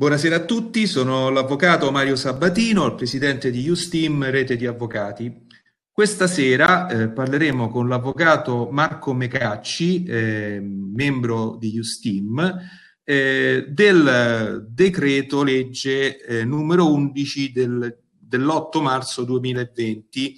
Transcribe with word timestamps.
Buonasera 0.00 0.36
a 0.36 0.44
tutti, 0.46 0.86
sono 0.86 1.28
l'avvocato 1.28 1.90
Mario 1.90 2.16
Sabatino, 2.16 2.86
il 2.86 2.94
presidente 2.94 3.50
di 3.50 3.68
Usteam 3.68 4.30
Rete 4.30 4.56
di 4.56 4.64
Avvocati. 4.64 5.46
Questa 5.92 6.26
sera 6.26 6.88
eh, 6.88 7.10
parleremo 7.10 7.68
con 7.68 7.86
l'avvocato 7.86 8.70
Marco 8.70 9.12
Mecacci, 9.12 10.04
eh, 10.04 10.58
membro 10.62 11.56
di 11.60 11.78
Usteam, 11.78 12.60
eh, 13.04 13.66
del 13.68 14.66
decreto 14.70 15.42
legge 15.42 16.18
eh, 16.24 16.46
numero 16.46 16.90
11 16.90 17.52
del, 17.52 17.98
dell'8 18.18 18.80
marzo 18.80 19.24
2020, 19.24 20.34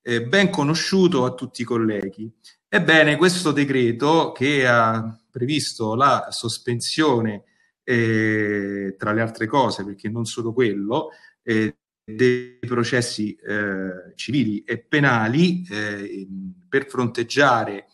eh, 0.00 0.22
ben 0.22 0.48
conosciuto 0.48 1.26
a 1.26 1.34
tutti 1.34 1.60
i 1.60 1.66
colleghi. 1.66 2.32
Ebbene, 2.66 3.18
questo 3.18 3.52
decreto 3.52 4.32
che 4.32 4.66
ha 4.66 5.14
previsto 5.30 5.94
la 5.94 6.28
sospensione 6.30 7.42
eh, 7.84 8.94
tra 8.98 9.12
le 9.12 9.20
altre 9.20 9.46
cose, 9.46 9.84
perché 9.84 10.08
non 10.08 10.24
solo 10.24 10.52
quello, 10.52 11.10
eh, 11.42 11.76
dei 12.04 12.58
processi 12.60 13.34
eh, 13.34 14.12
civili 14.16 14.62
e 14.64 14.78
penali 14.78 15.64
eh, 15.70 16.26
per 16.68 16.88
fronteggiare 16.88 17.86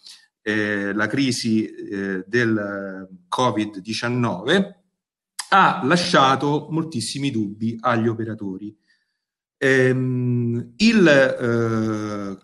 eh, 0.42 0.92
la 0.94 1.06
crisi 1.06 1.66
eh, 1.66 2.24
del 2.26 3.08
Covid-19 3.28 4.76
ha 5.50 5.80
lasciato 5.84 6.68
moltissimi 6.70 7.30
dubbi 7.30 7.76
agli 7.80 8.08
operatori. 8.08 8.74
Ehm, 9.56 10.74
il 10.76 12.38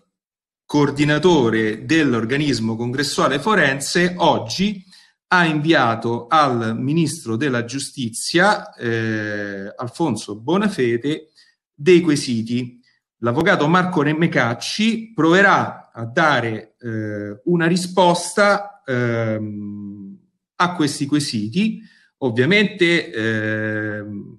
coordinatore 0.67 1.85
dell'organismo 1.85 2.77
congressuale 2.77 3.39
forense 3.39 4.15
oggi 4.17 4.83
ha 5.29 5.47
inviato 5.47 6.27
al 6.29 6.79
ministro 6.79 7.37
della 7.37 7.65
giustizia, 7.65 8.73
eh, 8.75 9.73
Alfonso 9.77 10.39
Bonafede, 10.41 11.31
dei 11.75 12.01
quesiti. 12.01 12.81
L'avvocato 13.19 13.67
Marco 13.67 14.03
Nemmecacci 14.03 15.13
proverà 15.15 15.91
a 15.93 16.05
dare 16.05 16.75
eh, 16.79 17.41
una 17.45 17.67
risposta 17.67 18.83
ehm, 18.85 20.19
a 20.57 20.75
questi 20.75 21.07
quesiti. 21.07 21.81
Ovviamente 22.19 23.11
ehm, 23.13 24.39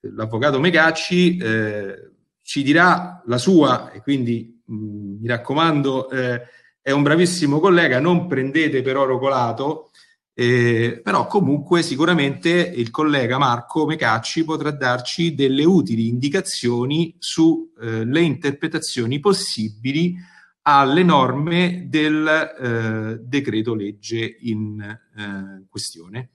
l'avvocato 0.00 0.60
Mecacci 0.60 1.36
eh, 1.36 2.10
ci 2.42 2.62
dirà 2.62 3.22
la 3.26 3.38
sua 3.38 3.90
e 3.90 4.00
quindi 4.00 4.62
mh, 4.64 4.74
mm, 4.74 5.20
mi 5.20 5.28
raccomando 5.28 6.10
eh, 6.10 6.42
è 6.88 6.90
un 6.90 7.02
bravissimo 7.02 7.60
collega, 7.60 8.00
non 8.00 8.26
prendete 8.26 8.80
per 8.80 8.96
oro 8.96 9.18
colato, 9.18 9.90
eh, 10.32 11.02
però 11.04 11.26
comunque 11.26 11.82
sicuramente 11.82 12.48
il 12.48 12.90
collega 12.90 13.36
Marco 13.36 13.84
Mecacci 13.84 14.42
potrà 14.42 14.70
darci 14.70 15.34
delle 15.34 15.64
utili 15.64 16.08
indicazioni 16.08 17.14
sulle 17.18 18.20
eh, 18.20 18.22
interpretazioni 18.22 19.20
possibili 19.20 20.16
alle 20.62 21.02
norme 21.02 21.84
del 21.90 22.26
eh, 22.26 23.18
decreto 23.20 23.74
legge 23.74 24.38
in 24.40 24.80
eh, 24.80 25.66
questione. 25.68 26.30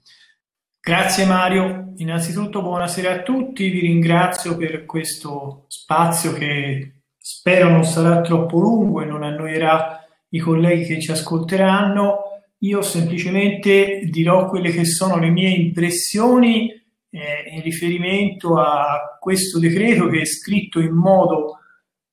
Grazie 0.80 1.26
Mario, 1.26 1.94
innanzitutto 1.96 2.62
buonasera 2.62 3.12
a 3.12 3.24
tutti, 3.24 3.70
vi 3.70 3.80
ringrazio 3.80 4.56
per 4.56 4.86
questo 4.86 5.66
spazio 5.68 6.32
che 6.34 7.06
spero 7.18 7.70
non 7.70 7.86
sarà 7.86 8.22
troppo 8.22 8.60
lungo 8.60 9.02
e 9.02 9.06
non 9.06 9.24
annoierà 9.24 9.98
i 10.34 10.40
colleghi 10.40 10.86
che 10.86 11.00
ci 11.00 11.12
ascolteranno, 11.12 12.18
io 12.60 12.82
semplicemente 12.82 14.02
dirò 14.10 14.48
quelle 14.50 14.72
che 14.72 14.86
sono 14.86 15.18
le 15.18 15.30
mie 15.30 15.50
impressioni 15.50 16.70
eh, 17.10 17.50
in 17.52 17.62
riferimento 17.62 18.58
a 18.58 19.18
questo 19.20 19.60
decreto 19.60 20.08
che 20.08 20.22
è 20.22 20.26
scritto 20.26 20.80
in 20.80 20.94
modo 20.94 21.60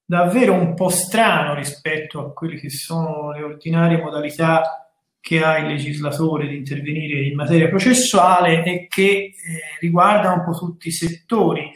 davvero 0.04 0.52
un 0.54 0.74
po' 0.74 0.88
strano 0.88 1.54
rispetto 1.54 2.20
a 2.20 2.32
quelle 2.32 2.56
che 2.56 2.68
sono 2.68 3.32
le 3.32 3.42
ordinarie 3.42 4.02
modalità 4.02 4.90
che 5.20 5.42
ha 5.42 5.58
il 5.58 5.68
legislatore 5.68 6.48
di 6.48 6.56
intervenire 6.56 7.22
in 7.26 7.36
materia 7.36 7.68
processuale 7.68 8.64
e 8.64 8.86
che 8.88 9.04
eh, 9.04 9.34
riguarda 9.78 10.32
un 10.32 10.44
po' 10.44 10.52
tutti 10.52 10.88
i 10.88 10.92
settori, 10.92 11.70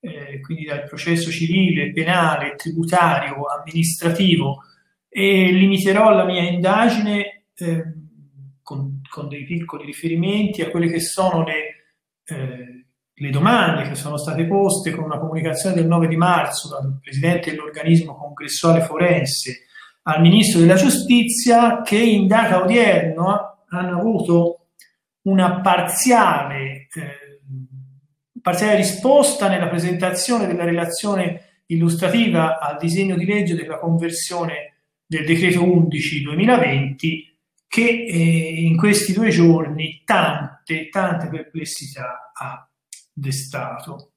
eh, 0.00 0.40
quindi 0.40 0.64
dal 0.64 0.84
processo 0.84 1.30
civile, 1.30 1.92
penale, 1.92 2.54
tributario, 2.54 3.46
amministrativo, 3.46 4.62
e 5.12 5.50
limiterò 5.50 6.10
la 6.10 6.24
mia 6.24 6.42
indagine 6.42 7.46
eh, 7.56 7.82
con, 8.62 9.00
con, 9.10 9.28
dei 9.28 9.44
piccoli 9.44 9.84
riferimenti 9.84 10.62
a 10.62 10.70
quelle 10.70 10.88
che 10.88 11.00
sono 11.00 11.42
le, 11.42 11.54
eh, 12.24 12.86
le, 13.12 13.30
domande 13.30 13.88
che 13.88 13.96
sono 13.96 14.16
state 14.16 14.46
poste 14.46 14.92
con 14.92 15.02
una 15.02 15.18
comunicazione 15.18 15.74
del 15.74 15.88
9 15.88 16.06
di 16.06 16.16
marzo 16.16 16.68
dal 16.68 17.00
Presidente 17.02 17.50
dell'organismo 17.50 18.14
congressuale 18.14 18.82
forense 18.82 19.64
al 20.02 20.20
Ministro 20.20 20.60
della 20.60 20.76
Giustizia 20.76 21.82
che 21.82 21.98
in 21.98 22.28
data 22.28 22.62
odierna 22.62 23.64
hanno 23.68 23.98
avuto 23.98 24.66
una 25.22 25.60
parziale, 25.60 26.86
eh, 26.94 27.40
parziale 28.40 28.76
risposta 28.76 29.48
nella 29.48 29.68
presentazione 29.68 30.46
della 30.46 30.64
relazione 30.64 31.62
illustrativa 31.66 32.60
al 32.60 32.78
disegno 32.78 33.16
di 33.16 33.24
legge 33.24 33.56
della 33.56 33.78
conversione 33.78 34.69
del 35.10 35.26
decreto 35.26 35.64
11 35.64 36.22
2020 36.22 37.36
che 37.66 37.82
eh, 37.82 38.62
in 38.62 38.76
questi 38.76 39.12
due 39.12 39.30
giorni 39.30 40.02
tante, 40.04 40.88
tante 40.88 41.26
perplessità 41.26 42.30
ha 42.32 42.64
destato. 43.12 44.12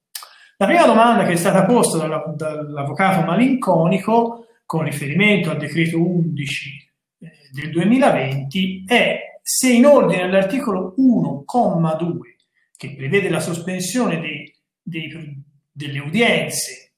La 0.56 0.66
prima 0.66 0.86
domanda 0.86 1.24
che 1.24 1.32
è 1.32 1.36
stata 1.36 1.64
posta 1.64 1.98
dalla, 1.98 2.22
dall'avvocato 2.36 3.26
malinconico 3.26 4.46
con 4.64 4.84
riferimento 4.84 5.50
al 5.50 5.58
decreto 5.58 6.00
11 6.00 6.92
eh, 7.18 7.30
del 7.50 7.70
2020 7.70 8.84
è 8.86 9.18
se 9.42 9.72
in 9.72 9.86
ordine 9.86 10.22
all'articolo 10.22 10.94
1,2 10.96 12.18
che 12.76 12.94
prevede 12.94 13.28
la 13.28 13.40
sospensione 13.40 14.20
dei, 14.20 14.54
dei, 14.80 15.42
delle 15.72 15.98
udienze 15.98 16.92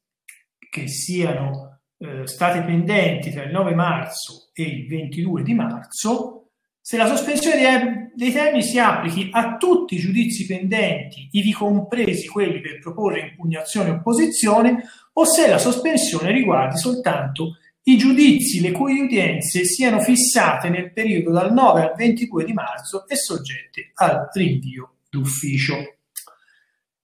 che 0.68 0.86
siano 0.86 1.65
eh, 1.98 2.26
state 2.26 2.62
pendenti 2.62 3.30
tra 3.30 3.44
il 3.44 3.50
9 3.50 3.74
marzo 3.74 4.50
e 4.52 4.62
il 4.62 4.86
22 4.86 5.42
di 5.42 5.54
marzo, 5.54 6.50
se 6.80 6.96
la 6.96 7.06
sospensione 7.06 7.56
dei, 7.56 8.10
dei 8.14 8.32
termini 8.32 8.62
si 8.62 8.78
applichi 8.78 9.28
a 9.32 9.56
tutti 9.56 9.96
i 9.96 9.98
giudizi 9.98 10.46
pendenti, 10.46 11.28
ivi 11.32 11.52
compresi 11.52 12.28
quelli 12.28 12.60
per 12.60 12.78
proporre 12.80 13.20
impugnazione 13.20 13.88
e 13.88 13.92
opposizione, 13.92 14.82
o 15.14 15.24
se 15.24 15.48
la 15.48 15.58
sospensione 15.58 16.30
riguardi 16.30 16.78
soltanto 16.78 17.56
i 17.84 17.96
giudizi 17.96 18.60
le 18.60 18.72
cui 18.72 19.00
udienze 19.00 19.64
siano 19.64 20.00
fissate 20.00 20.68
nel 20.68 20.92
periodo 20.92 21.30
dal 21.30 21.52
9 21.52 21.82
al 21.82 21.94
22 21.96 22.44
di 22.44 22.52
marzo 22.52 23.06
e 23.08 23.16
soggette 23.16 23.92
al 23.94 24.28
rinvio 24.32 24.96
d'ufficio. 25.08 25.96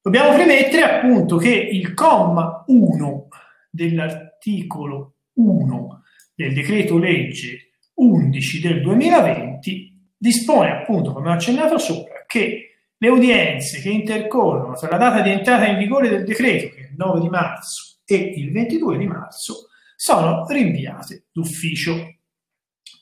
Dobbiamo 0.03 0.35
premettere 0.35 0.83
appunto 0.83 1.37
che 1.37 1.55
il 1.55 1.95
comma 1.95 2.65
1 2.67 3.29
dell'articolo 3.71 4.32
l'articolo 4.43 5.15
1 5.35 6.03
del 6.35 6.53
decreto 6.53 6.99
legge 6.99 7.71
11 7.95 8.61
del 8.61 8.83
2020 8.83 10.11
dispone 10.17 10.71
appunto, 10.71 11.13
come 11.13 11.31
ho 11.31 11.33
accennato 11.33 11.79
sopra, 11.79 12.25
che 12.27 12.77
le 12.97 13.09
udienze 13.09 13.81
che 13.81 13.91
intercorrono 13.91 14.75
tra 14.75 14.91
la 14.91 14.97
data 14.97 15.21
di 15.21 15.31
entrata 15.31 15.67
in 15.67 15.79
vigore 15.79 16.09
del 16.09 16.25
decreto, 16.25 16.75
che 16.75 16.83
è 16.83 16.89
il 16.91 16.95
9 16.97 17.21
di 17.21 17.29
marzo, 17.29 17.99
e 18.05 18.17
il 18.17 18.53
22 18.53 18.99
di 18.99 19.07
marzo, 19.07 19.69
sono 19.97 20.47
rinviate 20.47 21.27
d'ufficio. 21.33 22.17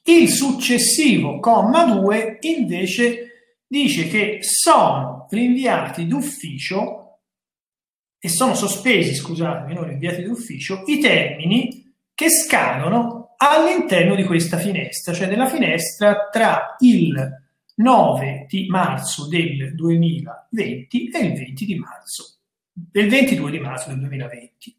Il 0.05 0.29
successivo 0.29 1.39
comma 1.41 1.85
2 1.85 2.39
invece 2.41 3.63
dice 3.67 4.09
che 4.09 4.39
sono 4.41 5.27
rinviati 5.31 6.07
d'ufficio 6.07 7.10
e 8.21 8.29
sono 8.29 8.55
sospesi, 8.55 9.15
scusatemi, 9.15 9.73
non 9.73 9.89
rinviati 9.89 10.23
d'ufficio, 10.23 10.83
i 10.87 10.99
termini 10.99 11.91
che 12.15 12.29
scadono 12.29 13.35
all'interno 13.39 14.15
di 14.15 14.25
questa 14.25 14.59
finestra, 14.59 15.15
cioè 15.15 15.27
della 15.27 15.49
finestra 15.49 16.29
tra 16.31 16.77
il 16.81 17.39
9 17.77 18.47
di 18.47 18.67
marzo 18.69 19.27
del 19.27 19.75
2020 19.75 21.09
e 21.09 21.19
il 21.19 21.33
20 21.33 21.65
di 21.65 21.75
marzo, 21.77 22.41
del 22.73 23.09
22 23.09 23.51
di 23.51 23.59
marzo 23.59 23.89
del 23.89 24.01
2020. 24.01 24.77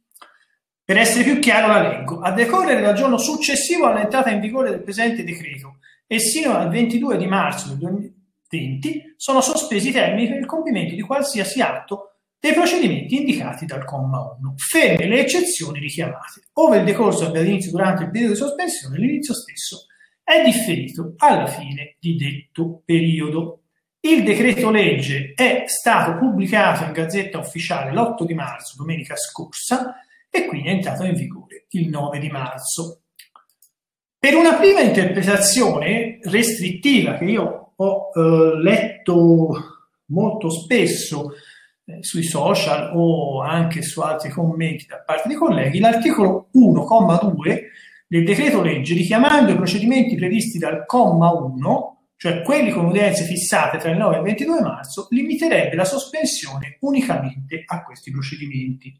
Per 0.83 0.97
essere 0.97 1.23
più 1.23 1.39
chiaro 1.39 1.67
la 1.67 1.81
leggo. 1.81 2.19
A 2.19 2.31
decorrere 2.31 2.81
dal 2.81 2.93
giorno 2.93 3.17
successivo 3.17 3.87
all'entrata 3.87 4.29
in 4.29 4.39
vigore 4.39 4.69
del 4.69 4.83
presente 4.83 5.23
decreto 5.23 5.77
e 6.05 6.19
sino 6.19 6.55
al 6.55 6.69
22 6.69 7.17
di 7.17 7.25
marzo 7.25 7.69
del 7.69 7.77
2020 7.77 9.15
sono 9.15 9.41
sospesi 9.41 9.89
i 9.89 9.93
termini 9.93 10.27
per 10.27 10.37
il 10.37 10.45
compimento 10.45 10.93
di 10.93 11.01
qualsiasi 11.01 11.61
atto 11.61 12.10
dei 12.41 12.53
procedimenti 12.53 13.17
indicati 13.17 13.67
dal 13.67 13.85
comma 13.85 14.35
1, 14.39 14.55
ferme 14.57 15.07
le 15.07 15.19
eccezioni 15.19 15.79
richiamate. 15.79 16.41
Ove 16.53 16.79
il 16.79 16.85
decorso 16.85 17.27
abbia 17.27 17.41
inizio 17.41 17.69
durante 17.69 18.03
il 18.05 18.09
periodo 18.09 18.33
di 18.33 18.39
sospensione, 18.39 18.97
l'inizio 18.97 19.35
stesso 19.35 19.85
è 20.23 20.41
differito 20.43 21.13
alla 21.17 21.45
fine 21.45 21.97
di 21.99 22.15
detto 22.15 22.81
periodo. 22.83 23.65
Il 23.99 24.23
decreto 24.23 24.71
legge 24.71 25.33
è 25.35 25.65
stato 25.67 26.17
pubblicato 26.17 26.83
in 26.83 26.93
Gazzetta 26.93 27.37
Ufficiale 27.37 27.93
l'8 27.93 28.23
di 28.23 28.33
marzo, 28.33 28.73
domenica 28.75 29.15
scorsa, 29.15 29.97
e 30.27 30.47
quindi 30.47 30.69
è 30.69 30.71
entrato 30.71 31.03
in 31.03 31.13
vigore 31.13 31.67
il 31.69 31.89
9 31.89 32.17
di 32.17 32.29
marzo. 32.29 33.01
Per 34.17 34.33
una 34.33 34.55
prima 34.55 34.79
interpretazione 34.79 36.17
restrittiva 36.23 37.17
che 37.17 37.25
io 37.25 37.73
ho 37.75 38.09
eh, 38.15 38.57
letto 38.63 39.49
molto 40.07 40.49
spesso 40.49 41.33
eh, 41.85 42.03
sui 42.03 42.23
social 42.23 42.91
o 42.95 43.41
anche 43.41 43.81
su 43.81 44.01
altri 44.01 44.29
commenti 44.29 44.85
da 44.87 45.01
parte 45.05 45.29
di 45.29 45.35
colleghi, 45.35 45.79
l'articolo 45.79 46.49
1,2 46.55 47.59
del 48.07 48.25
decreto 48.25 48.61
legge 48.61 48.93
richiamando 48.93 49.51
i 49.51 49.55
procedimenti 49.55 50.15
previsti 50.15 50.57
dal 50.57 50.85
comma 50.85 51.31
1 51.31 51.95
cioè 52.21 52.43
quelli 52.43 52.69
con 52.69 52.85
udienze 52.85 53.23
fissate 53.23 53.79
tra 53.79 53.89
il 53.89 53.97
9 53.97 54.13
e 54.13 54.17
il 54.19 54.23
22 54.23 54.61
marzo, 54.61 55.07
limiterebbe 55.09 55.75
la 55.75 55.85
sospensione 55.85 56.77
unicamente 56.81 57.63
a 57.65 57.83
questi 57.83 58.11
procedimenti. 58.11 58.95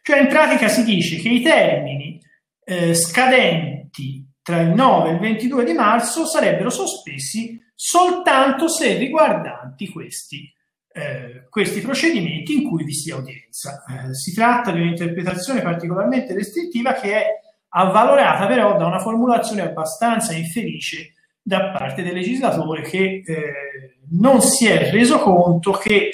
Cioè 0.00 0.20
in 0.20 0.28
pratica 0.28 0.68
si 0.68 0.84
dice 0.84 1.16
che 1.16 1.28
i 1.28 1.42
termini 1.42 2.20
eh, 2.62 2.94
scadenti 2.94 4.24
tra 4.42 4.60
il 4.60 4.68
9 4.68 5.08
e 5.08 5.12
il 5.14 5.18
22 5.18 5.64
di 5.64 5.72
marzo 5.72 6.24
sarebbero 6.24 6.70
sospesi 6.70 7.60
soltanto 7.74 8.68
se 8.68 8.96
riguardanti 8.96 9.88
questi, 9.88 10.48
eh, 10.96 11.46
questi 11.50 11.82
procedimenti 11.82 12.62
in 12.62 12.68
cui 12.68 12.82
vi 12.82 12.94
sia 12.94 13.16
udienza. 13.16 13.84
Eh, 13.84 14.14
si 14.14 14.32
tratta 14.32 14.70
di 14.70 14.80
un'interpretazione 14.80 15.60
particolarmente 15.60 16.32
restrittiva 16.32 16.94
che 16.94 17.12
è 17.12 17.26
avvalorata 17.68 18.46
però 18.46 18.78
da 18.78 18.86
una 18.86 18.98
formulazione 18.98 19.60
abbastanza 19.60 20.32
infelice 20.32 21.12
da 21.42 21.70
parte 21.70 22.02
del 22.02 22.14
legislatore 22.14 22.80
che 22.80 23.22
eh, 23.26 23.98
non 24.12 24.40
si 24.40 24.66
è 24.66 24.90
reso 24.90 25.18
conto 25.18 25.72
che 25.72 26.10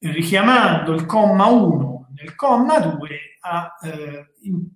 richiamando 0.00 0.92
il 0.92 1.06
comma 1.06 1.46
1 1.46 2.08
nel 2.16 2.34
comma 2.34 2.80
2 2.80 3.08
ha 3.42 3.76
eh, 3.82 4.26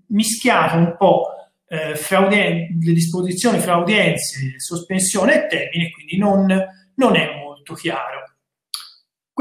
mischiato 0.08 0.76
un 0.76 0.94
po' 0.96 1.26
eh, 1.67 1.96
fra 1.96 2.20
udien- 2.20 2.79
le 2.81 2.93
disposizioni 2.93 3.58
fra 3.58 3.76
udienze, 3.76 4.58
sospensione 4.58 5.44
e 5.44 5.46
termine, 5.49 5.91
quindi 5.91 6.19
non, 6.19 6.46
non 6.94 7.17
è 7.17 7.35
molto 7.37 7.75
chiaro. 7.75 8.30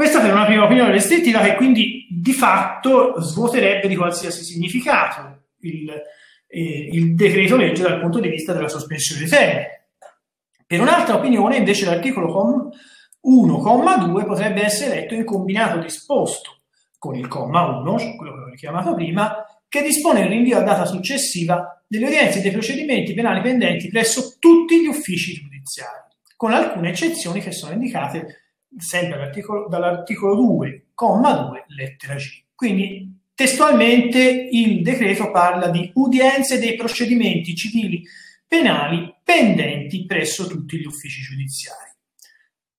Questa 0.00 0.22
per 0.22 0.32
una 0.32 0.46
prima 0.46 0.64
opinione 0.64 0.92
restrittiva 0.92 1.40
che 1.40 1.56
quindi 1.56 2.06
di 2.08 2.32
fatto 2.32 3.20
svuoterebbe 3.20 3.86
di 3.86 3.96
qualsiasi 3.96 4.44
significato 4.44 5.42
il, 5.58 5.90
eh, 6.46 6.88
il 6.90 7.14
decreto 7.14 7.56
legge 7.56 7.82
dal 7.82 8.00
punto 8.00 8.18
di 8.18 8.30
vista 8.30 8.54
della 8.54 8.70
sospensione 8.70 9.20
dei 9.20 9.28
termini. 9.28 9.66
Per 10.66 10.80
un'altra 10.80 11.16
opinione, 11.16 11.58
invece, 11.58 11.84
l'articolo 11.84 12.72
1,2 13.28 14.24
potrebbe 14.24 14.64
essere 14.64 15.00
letto 15.00 15.12
in 15.12 15.26
combinato 15.26 15.80
disposto 15.80 16.62
con 16.96 17.14
il 17.14 17.28
comma 17.28 17.66
1, 17.66 17.98
cioè 17.98 18.16
quello 18.16 18.32
che 18.32 18.40
ho 18.40 18.48
richiamato 18.48 18.94
prima, 18.94 19.44
che 19.68 19.82
dispone 19.82 20.20
il 20.20 20.28
rinvio 20.28 20.56
a 20.56 20.62
data 20.62 20.86
successiva 20.86 21.78
delle 21.86 22.06
udienze 22.06 22.40
dei 22.40 22.52
procedimenti 22.52 23.12
penali 23.12 23.42
pendenti 23.42 23.88
presso 23.88 24.36
tutti 24.38 24.80
gli 24.80 24.86
uffici 24.86 25.34
giudiziari, 25.34 26.08
con 26.38 26.54
alcune 26.54 26.88
eccezioni 26.88 27.42
che 27.42 27.52
sono 27.52 27.74
indicate 27.74 28.39
sempre 28.76 29.16
dall'articolo, 29.16 29.68
dall'articolo 29.68 30.34
2, 30.34 30.86
comma 30.94 31.32
2, 31.32 31.64
lettera 31.68 32.14
G. 32.14 32.42
Quindi 32.54 33.18
testualmente 33.34 34.48
il 34.50 34.82
decreto 34.82 35.30
parla 35.30 35.68
di 35.68 35.90
udienze 35.94 36.58
dei 36.58 36.76
procedimenti 36.76 37.54
civili 37.54 38.02
penali 38.46 39.14
pendenti 39.22 40.04
presso 40.04 40.46
tutti 40.46 40.78
gli 40.78 40.84
uffici 40.84 41.22
giudiziari. 41.22 41.90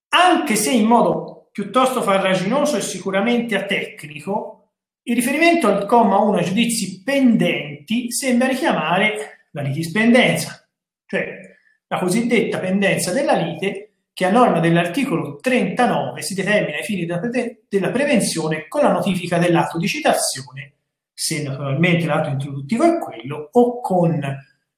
Anche 0.09 0.55
se 0.55 0.71
in 0.71 0.85
modo 0.85 1.49
piuttosto 1.51 2.01
farraginoso 2.01 2.77
e 2.77 2.81
sicuramente 2.81 3.55
atecnico, 3.55 4.73
il 5.03 5.15
riferimento 5.15 5.67
al 5.67 5.85
comma 5.85 6.17
1 6.17 6.37
ai 6.37 6.45
giudizi 6.45 7.01
pendenti 7.01 8.11
sembra 8.11 8.47
richiamare 8.47 9.47
la 9.51 9.61
litispendenza, 9.61 10.67
cioè 11.05 11.39
la 11.87 11.99
cosiddetta 11.99 12.59
pendenza 12.59 13.11
della 13.11 13.33
lite 13.33 13.80
che 14.21 14.27
a 14.27 14.31
norma 14.31 14.59
dell'articolo 14.59 15.37
39 15.37 16.21
si 16.21 16.35
determina 16.35 16.77
ai 16.77 16.83
fini 16.83 17.07
della 17.07 17.89
prevenzione 17.89 18.67
con 18.67 18.83
la 18.83 18.91
notifica 18.91 19.39
dell'atto 19.39 19.79
di 19.79 19.87
citazione, 19.87 20.75
se 21.11 21.41
naturalmente 21.41 22.05
l'atto 22.05 22.29
introduttivo 22.29 22.83
è 22.83 22.99
quello, 22.99 23.49
o 23.51 23.81
con 23.81 24.21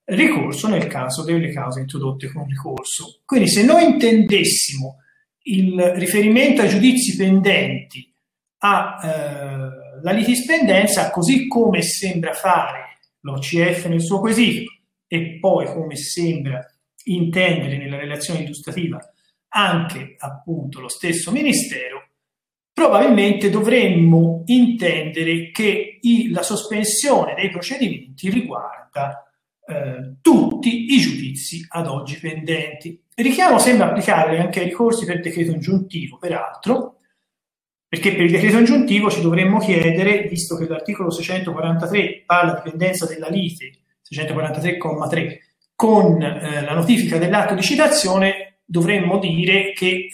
ricorso 0.06 0.70
nel 0.70 0.88
caso 0.88 1.26
delle 1.26 1.52
cause 1.52 1.82
introdotte 1.82 2.32
con 2.32 2.46
ricorso. 2.48 3.20
Quindi 3.26 3.50
se 3.50 3.66
noi 3.66 3.84
intendessimo 3.84 5.00
il 5.42 5.92
riferimento 5.96 6.62
ai 6.62 6.70
giudizi 6.70 7.18
pendenti 7.18 8.16
alla 8.60 10.02
eh, 10.06 10.14
litispendenza, 10.16 11.10
così 11.10 11.50
come 11.50 11.82
sembra 11.82 12.32
fare 12.32 13.00
l'OCF 13.20 13.88
nel 13.88 14.02
suo 14.02 14.22
quesito 14.22 14.72
e 15.06 15.38
poi 15.38 15.66
come 15.66 15.98
sembra 15.98 16.66
intendere 17.06 17.76
nella 17.78 17.98
relazione 17.98 18.44
illustrativa 18.44 19.06
anche 19.54 20.16
appunto 20.18 20.80
lo 20.80 20.90
stesso 20.90 21.32
Ministero, 21.32 22.08
probabilmente 22.74 23.50
dovremmo 23.50 24.42
intendere 24.48 25.52
che 25.52 26.00
i, 26.02 26.30
la 26.32 26.42
sospensione 26.42 27.36
dei 27.36 27.50
procedimenti 27.50 28.30
riguarda 28.30 29.24
eh, 29.66 30.16
tutti 30.22 30.94
i 30.94 31.00
giudizi 31.00 31.66
ad 31.70 31.88
oggi 31.88 32.20
pendenti. 32.20 33.00
Richiamo 33.14 33.60
sembra 33.60 33.90
applicare 33.90 34.40
anche 34.40 34.60
ai 34.60 34.70
ricorsi 34.70 35.06
per 35.06 35.22
decreto 35.22 35.52
ingiuntivo, 35.52 36.18
peraltro, 36.18 36.98
perché 37.88 38.12
per 38.14 38.22
il 38.22 38.32
decreto 38.32 38.58
ingiuntivo 38.58 39.12
ci 39.12 39.22
dovremmo 39.22 39.60
chiedere, 39.60 40.24
visto 40.24 40.58
che 40.58 40.68
l'articolo 40.68 41.12
643 41.12 42.24
parla 42.26 42.56
di 42.56 42.70
pendenza 42.72 43.06
della 43.06 43.30
lite, 43.30 43.72
643,3, 44.10 45.38
con 45.76 46.20
eh, 46.20 46.64
la 46.64 46.74
notifica 46.74 47.20
dell'atto 47.20 47.54
di 47.54 47.62
citazione, 47.62 48.53
dovremmo 48.74 49.20
dire 49.20 49.72
che 49.74 49.88
eh, 49.88 50.10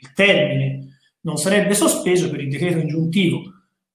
il 0.00 0.12
termine 0.14 0.98
non 1.20 1.36
sarebbe 1.36 1.74
sospeso 1.74 2.30
per 2.30 2.40
il 2.40 2.48
decreto 2.48 2.78
ingiuntivo 2.78 3.42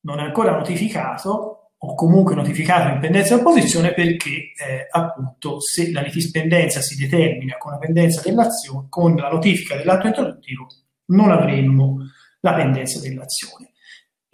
non 0.01 0.19
ancora 0.19 0.55
notificato 0.55 1.71
o 1.75 1.95
comunque 1.95 2.35
notificato 2.35 2.93
in 2.93 2.99
pendenza 2.99 3.33
di 3.33 3.41
opposizione 3.41 3.93
perché 3.93 4.29
eh, 4.29 4.87
appunto 4.91 5.59
se 5.59 5.91
la 5.91 6.01
litispendenza 6.01 6.81
si 6.81 6.95
determina 6.95 7.57
con 7.57 7.71
la 7.71 7.79
pendenza 7.79 8.21
dell'azione, 8.21 8.85
con 8.89 9.15
la 9.15 9.29
notifica 9.29 9.75
dell'atto 9.75 10.05
introduttivo, 10.05 10.67
non 11.05 11.31
avremmo 11.31 11.97
la 12.41 12.53
pendenza 12.53 12.99
dell'azione. 12.99 13.71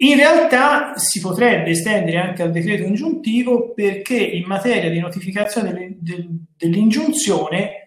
In 0.00 0.16
realtà 0.16 0.98
si 0.98 1.20
potrebbe 1.20 1.70
estendere 1.70 2.18
anche 2.18 2.42
al 2.42 2.50
decreto 2.50 2.82
ingiuntivo 2.82 3.72
perché 3.72 4.18
in 4.18 4.44
materia 4.44 4.90
di 4.90 5.00
notificazione 5.00 5.96
dell'ingiunzione 5.98 7.77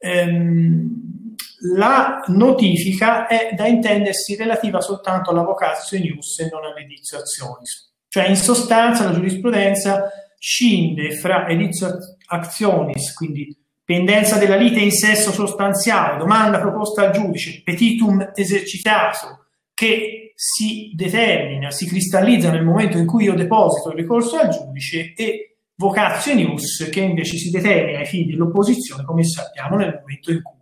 ehm, 0.00 1.36
la 1.74 2.22
notifica 2.28 3.26
è 3.26 3.50
da 3.54 3.66
intendersi 3.66 4.34
relativa 4.34 4.80
soltanto 4.80 5.30
alla 5.30 5.42
vocazio 5.42 5.98
news 5.98 6.38
e 6.40 6.48
non 6.50 6.64
all'edizio 6.64 7.18
actionis. 7.18 7.92
Cioè, 8.08 8.28
in 8.28 8.36
sostanza, 8.36 9.04
la 9.04 9.12
giurisprudenza 9.12 10.10
scinde 10.38 11.12
fra 11.12 11.46
edizio 11.46 11.96
actionis, 12.26 13.12
quindi 13.12 13.54
pendenza 13.84 14.38
della 14.38 14.56
lite 14.56 14.80
in 14.80 14.90
sesso 14.90 15.32
sostanziale, 15.32 16.18
domanda 16.18 16.60
proposta 16.60 17.02
al 17.02 17.12
giudice, 17.12 17.60
petitum 17.62 18.32
esercitato, 18.34 19.46
che 19.74 20.32
si 20.34 20.92
determina, 20.94 21.70
si 21.70 21.86
cristallizza 21.86 22.50
nel 22.50 22.64
momento 22.64 22.96
in 22.96 23.06
cui 23.06 23.24
io 23.24 23.34
deposito 23.34 23.90
il 23.90 23.96
ricorso 23.96 24.38
al 24.38 24.48
giudice 24.48 25.12
e 25.14 25.49
vocatio 25.80 26.34
news 26.34 26.90
che 26.90 27.00
invece 27.00 27.38
si 27.38 27.50
determina 27.50 28.00
ai 28.00 28.06
fini 28.06 28.26
dell'opposizione, 28.26 29.02
come 29.02 29.24
sappiamo, 29.24 29.76
nel 29.76 29.98
momento 29.98 30.30
in 30.30 30.42
cui 30.42 30.58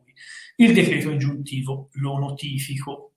il 0.56 0.72
decreto 0.72 1.10
ingiuntivo 1.10 1.88
lo 1.94 2.18
notifico. 2.18 3.14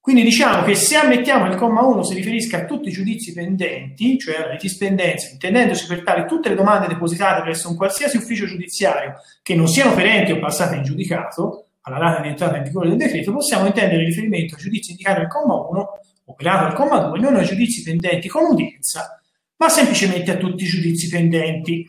Quindi 0.00 0.22
diciamo 0.22 0.64
che 0.64 0.74
se 0.74 0.96
ammettiamo 0.96 1.44
che 1.44 1.50
il 1.50 1.58
comma 1.58 1.82
1 1.82 2.02
si 2.04 2.14
riferisca 2.14 2.58
a 2.58 2.64
tutti 2.64 2.88
i 2.88 2.92
giudizi 2.92 3.34
pendenti, 3.34 4.18
cioè 4.18 4.36
alla 4.36 4.52
litispendenza, 4.52 5.30
intendendosi 5.30 5.86
per 5.86 6.02
tale 6.04 6.24
tutte 6.24 6.48
le 6.48 6.54
domande 6.54 6.86
depositate 6.86 7.42
presso 7.42 7.68
un 7.68 7.76
qualsiasi 7.76 8.16
ufficio 8.16 8.46
giudiziario 8.46 9.16
che 9.42 9.54
non 9.54 9.68
siano 9.68 9.94
perenti 9.94 10.32
o 10.32 10.38
passate 10.38 10.76
in 10.76 10.84
giudicato, 10.84 11.66
alla 11.82 11.98
data 11.98 12.22
di 12.22 12.28
entrata 12.28 12.56
in 12.56 12.62
vigore 12.62 12.88
del 12.88 12.98
decreto, 12.98 13.32
possiamo 13.32 13.66
intendere 13.66 14.04
riferimento 14.04 14.54
ai 14.54 14.62
giudizi 14.62 14.92
indicati 14.92 15.20
nel 15.20 15.28
comma 15.28 15.54
1, 15.54 15.88
operato 16.26 16.64
al 16.64 16.74
comma 16.74 16.98
2, 16.98 17.18
non 17.18 17.36
ai 17.36 17.44
giudizi 17.44 17.82
pendenti 17.82 18.28
con 18.28 18.44
udienza, 18.44 19.20
ma 19.56 19.68
semplicemente 19.68 20.30
a 20.30 20.36
tutti 20.36 20.64
i 20.64 20.68
giudizi 20.68 21.08
pendenti. 21.08 21.88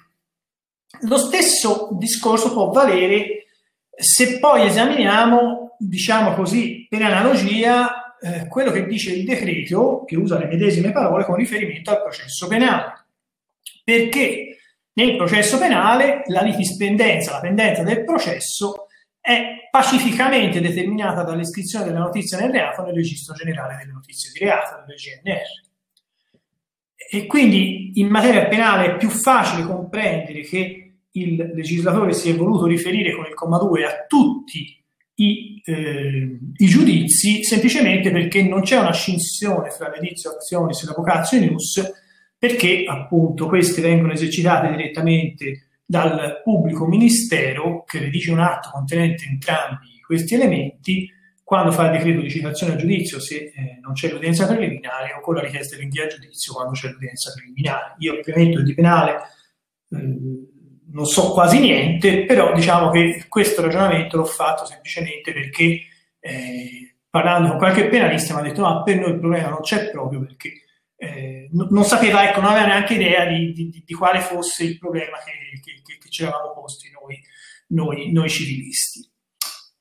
Lo 1.02 1.18
stesso 1.18 1.90
discorso 1.94 2.54
può 2.54 2.70
valere 2.70 3.46
se 4.00 4.38
poi 4.40 4.66
esaminiamo, 4.68 5.76
diciamo 5.80 6.34
così, 6.34 6.86
per 6.88 7.02
analogia, 7.02 8.16
eh, 8.20 8.48
quello 8.48 8.72
che 8.72 8.86
dice 8.86 9.12
il 9.12 9.26
decreto, 9.26 10.04
che 10.06 10.16
usa 10.16 10.38
le 10.38 10.46
medesime 10.46 10.92
parole 10.92 11.26
con 11.26 11.36
riferimento 11.36 11.90
al 11.90 12.02
processo 12.02 12.48
penale. 12.48 13.06
Perché 13.84 14.58
nel 14.94 15.16
processo 15.16 15.58
penale 15.58 16.24
la 16.28 16.42
litispendenza, 16.42 17.32
la 17.32 17.40
pendenza 17.40 17.84
del 17.84 18.04
processo, 18.04 18.88
è 19.20 19.68
pacificamente 19.70 20.62
determinata 20.62 21.24
dall'iscrizione 21.24 21.86
della 21.86 22.00
notizia 22.00 22.40
nel 22.40 22.52
reato 22.52 22.84
nel 22.84 22.94
registro 22.94 23.34
generale 23.34 23.78
delle 23.78 23.92
notizie 23.92 24.32
di 24.32 24.40
reato, 24.46 24.84
del 24.86 24.96
GNR. 24.96 25.67
E 27.10 27.25
quindi 27.25 27.92
in 27.96 28.08
materia 28.08 28.48
penale 28.48 28.94
è 28.94 28.98
più 28.98 29.10
facile 29.10 29.63
comprendere 29.63 30.42
che 30.42 30.88
il 31.12 31.51
legislatore 31.54 32.13
si 32.13 32.30
è 32.30 32.36
voluto 32.36 32.66
riferire 32.66 33.16
con 33.16 33.25
il 33.25 33.34
comma 33.34 33.58
2 33.58 33.86
a 33.86 34.06
tutti 34.08 34.75
i, 35.20 35.62
eh, 35.63 36.39
i 36.58 36.66
giudizi 36.66 37.44
semplicemente 37.44 38.12
perché 38.12 38.44
non 38.44 38.62
c'è 38.62 38.77
una 38.77 38.94
scinsione 38.94 39.70
fra 39.70 39.89
l'edizio 39.89 40.32
actionis 40.32 40.84
e 40.84 40.86
l'avocazio 40.86 41.39
news 41.39 41.92
perché 42.38 42.84
appunto 42.88 43.48
queste 43.48 43.82
vengono 43.82 44.13
esercitate 44.13 44.70
direttamente 44.75 45.70
dal 45.84 46.42
pubblico 46.44 46.86
ministero 46.86 47.84
che 47.84 48.00
redige 48.00 48.32
un 48.32 48.39
atto 48.39 48.70
contenente 48.72 49.25
entrambi 49.25 50.01
questi 50.06 50.36
elementi 50.36 51.10
quando 51.48 51.72
fa 51.72 51.86
il 51.86 51.92
decreto 51.92 52.20
di 52.20 52.30
citazione 52.30 52.74
a 52.74 52.75
giudizio 52.75 53.22
se 53.22 53.54
eh, 53.56 53.80
non 53.82 53.94
c'è 53.94 54.12
l'udienza 54.12 54.46
preliminare 54.46 55.13
o 55.13 55.22
con 55.22 55.36
la 55.36 55.39
richiesta 55.39 55.75
di 55.75 55.84
rinvio 55.84 56.04
a 56.04 56.08
giudizio 56.08 56.51
quando 56.51 56.74
c'è 56.74 56.89
l'udienza 56.89 57.32
preliminare. 57.34 57.96
Io 58.00 58.20
ovviamente 58.20 58.63
di 58.63 58.74
penale 58.74 59.13
eh, 59.92 60.18
non 60.92 61.06
so 61.06 61.32
quasi 61.32 61.60
niente, 61.60 62.25
però 62.25 62.54
diciamo 62.54 62.89
che 62.89 63.27
questo 63.30 63.62
ragionamento 63.62 64.18
l'ho 64.18 64.25
fatto 64.25 64.66
semplicemente 64.66 65.32
perché 65.32 65.84
eh, 66.20 66.98
parlando 67.10 67.48
con 67.48 67.60
qualche 67.60 67.88
penalista 67.88 68.34
mi 68.34 68.42
ha 68.42 68.44
detto 68.44 68.68
no, 68.68 68.84
per 68.84 68.98
noi 68.98 69.12
il 69.12 69.20
problema 69.20 69.48
non 69.48 69.62
c'è 69.62 69.89
proprio 69.89 70.20
perché 70.20 70.51
eh, 70.98 71.48
non 71.54 71.86
sapeva, 71.86 72.27
ecco, 72.27 72.42
non 72.42 72.51
aveva 72.51 72.66
neanche 72.66 72.96
idea 72.96 73.25
di, 73.25 73.54
di, 73.54 73.84
di 73.86 73.94
quale 73.94 74.20
fosse 74.20 74.66
il 74.66 74.77
problema 74.77 75.16
che, 75.24 75.62
che, 75.62 75.98
che 75.98 76.10
ci 76.10 76.24
eravamo 76.24 76.51
posti 76.51 76.92
noi, 76.92 77.18
noi, 77.68 78.12
noi 78.12 78.30
civilisti. 78.30 79.07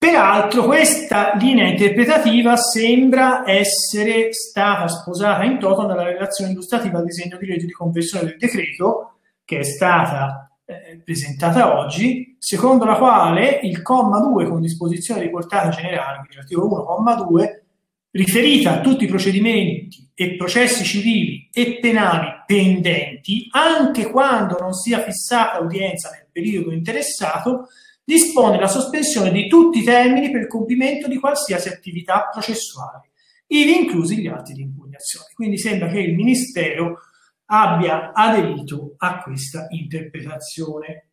Peraltro 0.06 0.66
questa 0.66 1.34
linea 1.34 1.66
interpretativa 1.66 2.56
sembra 2.56 3.42
essere 3.44 4.32
stata 4.32 4.86
sposata 4.86 5.42
in 5.42 5.58
toto 5.58 5.84
nella 5.84 6.04
relazione 6.04 6.52
illustrativa 6.52 6.98
al 6.98 7.04
disegno 7.04 7.36
di 7.36 7.46
legge 7.46 7.66
di 7.66 7.72
conversione 7.72 8.26
del 8.26 8.36
decreto 8.36 9.16
che 9.44 9.58
è 9.58 9.62
stata 9.64 10.48
eh, 10.64 11.00
presentata 11.04 11.76
oggi, 11.76 12.36
secondo 12.38 12.84
la 12.84 12.94
quale 12.94 13.58
il 13.64 13.82
comma 13.82 14.20
2 14.20 14.46
con 14.46 14.60
disposizione 14.60 15.22
di 15.22 15.28
portata 15.30 15.70
generale, 15.70 16.18
quindi 16.18 16.36
l'articolo 16.36 16.72
1, 16.72 16.84
comma 16.84 17.14
2, 17.16 17.64
riferita 18.12 18.75
a 18.75 18.80
tutti 18.82 19.02
i 19.02 19.08
procedimenti 19.08 20.08
e 20.14 20.36
processi 20.36 20.84
civili 20.84 21.48
e 21.52 21.80
penali 21.80 22.28
pendenti, 22.46 23.48
anche 23.50 24.08
quando 24.08 24.56
non 24.60 24.72
sia 24.72 25.00
fissata 25.00 25.58
udienza 25.58 26.10
nel 26.10 26.28
periodo 26.30 26.70
interessato, 26.70 27.66
dispone 28.06 28.60
la 28.60 28.68
sospensione 28.68 29.32
di 29.32 29.48
tutti 29.48 29.80
i 29.80 29.82
termini 29.82 30.30
per 30.30 30.42
il 30.42 30.46
compimento 30.46 31.08
di 31.08 31.18
qualsiasi 31.18 31.68
attività 31.68 32.28
processuale, 32.30 33.10
ivi 33.48 33.76
inclusi 33.76 34.18
gli 34.18 34.28
atti 34.28 34.52
di 34.52 34.62
impugnazione. 34.62 35.26
Quindi 35.34 35.58
sembra 35.58 35.88
che 35.88 35.98
il 35.98 36.14
Ministero 36.14 37.00
abbia 37.46 38.12
aderito 38.12 38.94
a 38.98 39.20
questa 39.22 39.66
interpretazione. 39.70 41.08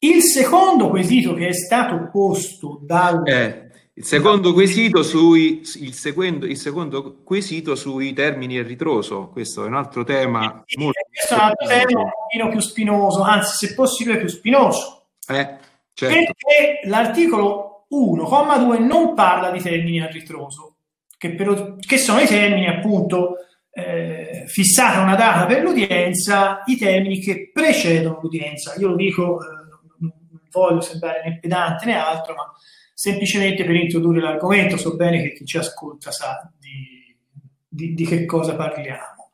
Il 0.00 0.22
secondo 0.22 0.90
quesito 0.90 1.32
che 1.32 1.48
è 1.48 1.54
stato 1.54 2.10
posto 2.12 2.80
dal... 2.82 3.26
Eh, 3.26 3.62
il 3.94 4.04
secondo 4.04 4.52
quesito 4.52 5.02
sui, 5.02 5.62
il 5.76 5.94
secondo, 5.94 6.46
il 6.46 6.58
secondo 6.58 7.22
quesito 7.22 7.74
sui 7.74 8.12
termini 8.12 8.58
a 8.58 8.62
ritroso, 8.64 9.28
questo 9.28 9.64
è 9.64 9.68
un 9.68 9.76
altro 9.76 10.02
tema 10.02 10.64
sì, 10.66 10.80
molto 10.80 11.00
questo 11.08 11.34
è 11.34 11.36
un 11.36 11.44
altro 11.44 11.66
tema 11.68 12.00
un 12.00 12.10
pochino 12.10 12.48
più 12.50 12.60
spinoso, 12.60 13.22
anzi 13.22 13.66
se 13.66 13.74
possibile 13.74 14.18
più 14.18 14.26
spinoso. 14.26 15.03
Eh, 15.28 15.56
certo. 15.94 16.14
Perché 16.14 16.80
l'articolo 16.84 17.86
1,2 17.90 18.84
non 18.84 19.14
parla 19.14 19.50
di 19.50 19.60
termini 19.60 20.00
a 20.00 20.06
ritroso, 20.06 20.76
che, 21.16 21.34
per, 21.34 21.76
che 21.78 21.98
sono 21.98 22.20
i 22.20 22.26
termini 22.26 22.66
appunto 22.68 23.36
eh, 23.70 24.44
fissata 24.46 25.00
una 25.00 25.16
data 25.16 25.46
per 25.46 25.62
l'udienza, 25.62 26.62
i 26.66 26.76
termini 26.76 27.20
che 27.20 27.50
precedono 27.52 28.20
l'udienza. 28.22 28.74
Io 28.78 28.88
lo 28.88 28.96
dico, 28.96 29.40
eh, 29.40 29.46
non 30.00 30.12
voglio 30.50 30.80
sembrare 30.80 31.22
né 31.24 31.38
pedante 31.40 31.86
né 31.86 31.96
altro, 31.96 32.34
ma 32.34 32.52
semplicemente 32.94 33.64
per 33.64 33.74
introdurre 33.74 34.20
l'argomento, 34.20 34.76
so 34.76 34.94
bene 34.94 35.22
che 35.22 35.32
chi 35.32 35.44
ci 35.44 35.58
ascolta 35.58 36.12
sa 36.12 36.48
di, 36.58 37.16
di, 37.68 37.94
di 37.94 38.06
che 38.06 38.24
cosa 38.24 38.54
parliamo. 38.54 39.32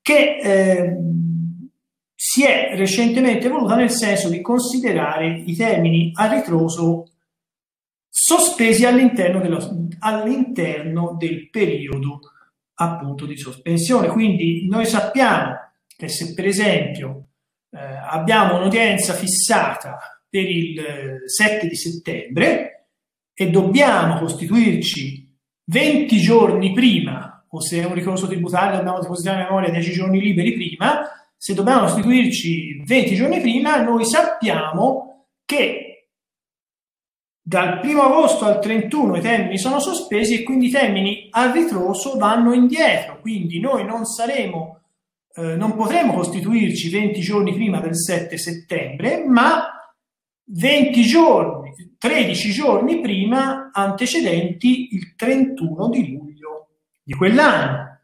che 0.00 0.38
eh, 0.42 0.96
si 2.14 2.44
è 2.44 2.72
recentemente 2.74 3.46
evoluta 3.46 3.76
nel 3.76 3.90
senso 3.90 4.28
di 4.28 4.40
considerare 4.40 5.28
i 5.28 5.54
termini 5.54 6.10
a 6.14 6.32
ritroso 6.32 7.11
sospesi 8.14 8.84
all'interno, 8.84 9.40
dello, 9.40 9.88
all'interno 10.00 11.16
del 11.18 11.48
periodo 11.48 12.20
appunto 12.74 13.24
di 13.24 13.38
sospensione. 13.38 14.08
Quindi 14.08 14.68
noi 14.68 14.84
sappiamo 14.84 15.54
che 15.96 16.08
se 16.08 16.34
per 16.34 16.44
esempio 16.44 17.28
eh, 17.70 17.78
abbiamo 17.78 18.58
un'udienza 18.58 19.14
fissata 19.14 19.98
per 20.28 20.46
il 20.46 20.82
7 21.24 21.60
eh, 21.60 21.68
di 21.68 21.76
settembre 21.76 22.88
e 23.32 23.48
dobbiamo 23.48 24.18
costituirci 24.18 25.34
20 25.64 26.18
giorni 26.18 26.72
prima, 26.74 27.46
o 27.48 27.60
se 27.62 27.80
è 27.80 27.84
un 27.86 27.94
ricorso 27.94 28.26
tributario 28.26 28.76
dobbiamo 28.76 29.00
depositare 29.00 29.40
a 29.40 29.44
memoria 29.44 29.70
10 29.70 29.90
giorni 29.90 30.20
liberi 30.20 30.52
prima, 30.52 31.00
se 31.34 31.54
dobbiamo 31.54 31.84
costituirci 31.84 32.82
20 32.84 33.14
giorni 33.14 33.40
prima, 33.40 33.80
noi 33.80 34.04
sappiamo 34.04 35.28
che 35.46 35.81
dal 37.52 37.80
1 37.84 38.02
agosto 38.02 38.46
al 38.46 38.60
31 38.60 39.18
i 39.18 39.20
termini 39.20 39.58
sono 39.58 39.78
sospesi 39.78 40.40
e 40.40 40.42
quindi 40.42 40.68
i 40.68 40.70
termini 40.70 41.28
al 41.30 41.52
ritroso 41.52 42.16
vanno 42.16 42.54
indietro, 42.54 43.20
quindi 43.20 43.60
noi 43.60 43.84
non 43.84 44.06
saremo 44.06 44.78
eh, 45.34 45.56
non 45.56 45.74
potremo 45.74 46.12
costituirci 46.12 46.90
20 46.90 47.20
giorni 47.20 47.54
prima 47.54 47.80
del 47.80 47.96
7 47.96 48.36
settembre, 48.36 49.24
ma 49.24 49.66
20 50.44 51.02
giorni, 51.02 51.72
13 51.98 52.50
giorni 52.50 53.00
prima 53.00 53.70
antecedenti 53.72 54.94
il 54.94 55.14
31 55.14 55.88
di 55.88 56.12
luglio 56.12 56.68
di 57.02 57.14
quell'anno, 57.14 58.00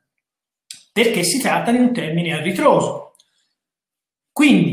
perché 0.92 1.22
si 1.22 1.38
tratta 1.38 1.70
di 1.70 1.78
un 1.78 1.92
termine 1.92 2.32
a 2.32 2.40
ritroso. 2.40 3.14
Quindi, 4.32 4.67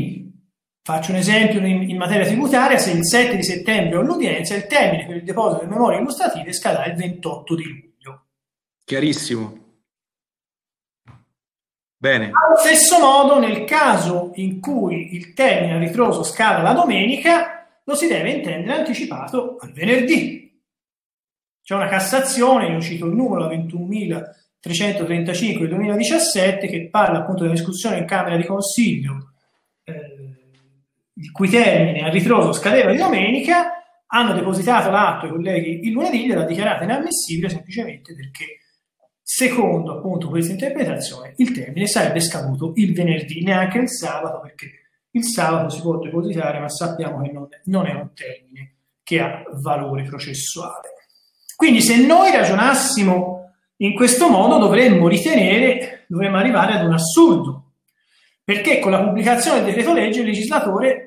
faccio 0.86 1.10
un 1.10 1.16
esempio 1.16 1.58
in, 1.58 1.90
in 1.90 1.96
materia 1.96 2.24
tributaria, 2.24 2.78
se 2.78 2.92
il 2.92 3.04
7 3.04 3.34
di 3.34 3.42
settembre 3.42 3.96
ho 3.96 4.02
l'udienza, 4.02 4.54
il 4.54 4.68
termine 4.68 5.04
per 5.04 5.16
il 5.16 5.24
deposito 5.24 5.62
delle 5.62 5.72
memorie 5.72 5.98
illustrative 5.98 6.52
scadrà 6.52 6.86
il 6.86 6.94
28 6.94 7.54
di 7.56 7.64
luglio. 7.64 8.26
Chiarissimo. 8.84 9.64
Bene. 11.96 12.26
Allo 12.26 12.58
stesso 12.58 13.00
modo, 13.00 13.40
nel 13.40 13.64
caso 13.64 14.30
in 14.36 14.60
cui 14.60 15.16
il 15.16 15.34
termine 15.34 15.74
a 15.74 15.80
ritroso 15.80 16.22
scada 16.22 16.62
la 16.62 16.72
domenica, 16.72 17.66
lo 17.82 17.96
si 17.96 18.06
deve 18.06 18.30
intendere 18.30 18.78
anticipato 18.78 19.56
al 19.58 19.72
venerdì. 19.72 20.56
C'è 21.64 21.74
una 21.74 21.88
Cassazione, 21.88 22.68
io 22.68 22.80
cito 22.80 23.06
il 23.06 23.14
numero 23.16 23.48
21.335 23.48 25.58
del 25.58 25.68
2017, 25.68 26.68
che 26.68 26.88
parla 26.88 27.18
appunto 27.18 27.42
della 27.42 27.54
discussione 27.54 27.98
in 27.98 28.04
Camera 28.04 28.36
di 28.36 28.44
Consiglio, 28.44 29.32
eh, 29.82 30.35
il 31.18 31.30
cui 31.32 31.48
termine 31.48 32.04
a 32.04 32.10
ritroso 32.10 32.52
scadeva 32.52 32.90
di 32.90 32.98
domenica, 32.98 33.72
hanno 34.06 34.34
depositato 34.34 34.90
l'atto 34.90 35.26
i 35.26 35.30
colleghi 35.30 35.86
il 35.86 35.92
lunedì, 35.92 36.26
gliel'ha 36.26 36.44
dichiarata 36.44 36.84
inammissibile 36.84 37.48
semplicemente 37.48 38.14
perché 38.14 38.60
Secondo 39.28 39.96
appunto 39.96 40.28
questa 40.28 40.52
interpretazione, 40.52 41.34
il 41.38 41.50
termine 41.50 41.88
sarebbe 41.88 42.20
scaduto 42.20 42.70
il 42.76 42.94
venerdì, 42.94 43.42
neanche 43.42 43.78
il 43.78 43.90
sabato, 43.90 44.38
perché 44.38 44.70
il 45.10 45.24
sabato 45.24 45.68
si 45.68 45.80
può 45.80 45.98
depositare, 45.98 46.60
ma 46.60 46.68
sappiamo 46.68 47.20
che 47.20 47.32
non, 47.32 47.48
non 47.64 47.86
è 47.86 47.92
un 47.92 48.10
termine 48.14 48.76
che 49.02 49.18
ha 49.18 49.42
valore 49.54 50.04
processuale. 50.04 50.90
Quindi 51.56 51.80
se 51.80 52.06
noi 52.06 52.30
ragionassimo 52.30 53.50
in 53.78 53.94
questo 53.94 54.28
modo 54.28 54.58
dovremmo 54.58 55.08
ritenere, 55.08 56.04
dovremmo 56.06 56.36
arrivare 56.36 56.74
ad 56.74 56.86
un 56.86 56.92
assurdo, 56.92 57.72
perché 58.44 58.78
con 58.78 58.92
la 58.92 59.02
pubblicazione 59.02 59.56
del 59.56 59.66
decreto 59.66 59.92
legge 59.92 60.20
il 60.20 60.26
legislatore 60.26 61.05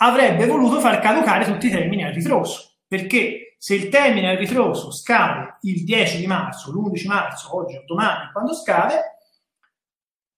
avrebbe 0.00 0.46
voluto 0.46 0.80
far 0.80 1.00
caducare 1.00 1.44
tutti 1.44 1.66
i 1.66 1.70
termini 1.70 2.04
a 2.04 2.10
ritroso, 2.10 2.78
perché 2.86 3.56
se 3.58 3.74
il 3.74 3.88
termine 3.88 4.30
al 4.30 4.36
ritroso 4.36 4.92
scade 4.92 5.58
il 5.62 5.84
10 5.84 6.18
di 6.18 6.26
marzo, 6.26 6.70
l'11 6.70 7.06
marzo, 7.06 7.56
oggi 7.56 7.76
o 7.76 7.82
domani, 7.84 8.30
quando 8.32 8.54
scade, 8.54 9.16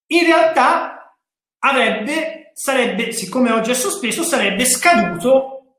in 0.06 0.24
realtà 0.24 1.16
avrebbe, 1.58 2.50
sarebbe, 2.54 3.12
siccome 3.12 3.52
oggi 3.52 3.70
è 3.70 3.74
sospeso, 3.74 4.22
sarebbe 4.22 4.64
scaduto 4.64 5.76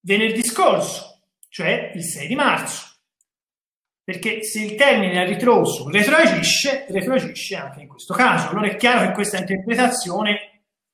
venerdì 0.00 0.44
scorso, 0.44 1.22
cioè 1.48 1.92
il 1.94 2.04
6 2.04 2.26
di 2.26 2.34
marzo. 2.34 2.88
Perché 4.04 4.42
se 4.42 4.60
il 4.60 4.74
termine 4.74 5.20
al 5.20 5.28
ritroso 5.28 5.88
retroagisce, 5.88 6.86
retroagisce 6.88 7.54
anche 7.56 7.80
in 7.82 7.88
questo 7.88 8.12
caso. 8.12 8.48
Allora 8.48 8.66
è 8.66 8.76
chiaro 8.76 9.06
che 9.06 9.12
questa 9.12 9.38
interpretazione 9.38 10.49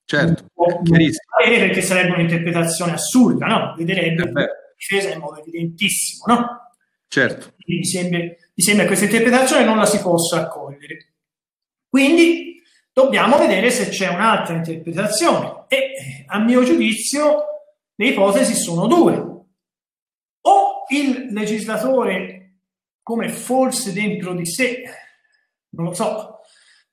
certo, 0.06 0.46
può 0.54 0.80
perché 0.82 1.82
sarebbe 1.82 2.14
un'interpretazione 2.14 2.92
assurda, 2.92 3.46
no? 3.46 3.75
Vedrebbe 3.76 4.22
eh 4.22 4.32
la 4.32 4.48
difesa 4.76 5.12
in 5.12 5.20
modo 5.20 5.40
evidentissimo, 5.40 6.25
no? 6.26 6.70
Certo. 7.08 7.54
mi 7.66 7.84
sembra, 7.84 8.18
mi 8.18 8.62
sembra 8.62 8.82
che 8.82 8.88
questa 8.88 9.04
interpretazione 9.06 9.64
non 9.64 9.76
la 9.76 9.86
si 9.86 10.00
possa 10.00 10.42
accogliere. 10.42 11.14
Quindi 11.88 12.62
dobbiamo 12.92 13.38
vedere 13.38 13.70
se 13.70 13.88
c'è 13.88 14.08
un'altra 14.08 14.54
interpretazione 14.54 15.64
e 15.68 16.25
a 16.26 16.38
mio 16.38 16.62
giudizio 16.64 17.44
le 17.94 18.06
ipotesi 18.08 18.54
sono 18.54 18.86
due. 18.86 19.14
O 20.42 20.84
il 20.88 21.32
legislatore 21.32 22.36
come 23.02 23.28
forse 23.28 23.92
dentro 23.92 24.34
di 24.34 24.44
sé, 24.44 24.82
non 25.70 25.86
lo 25.86 25.94
so, 25.94 26.35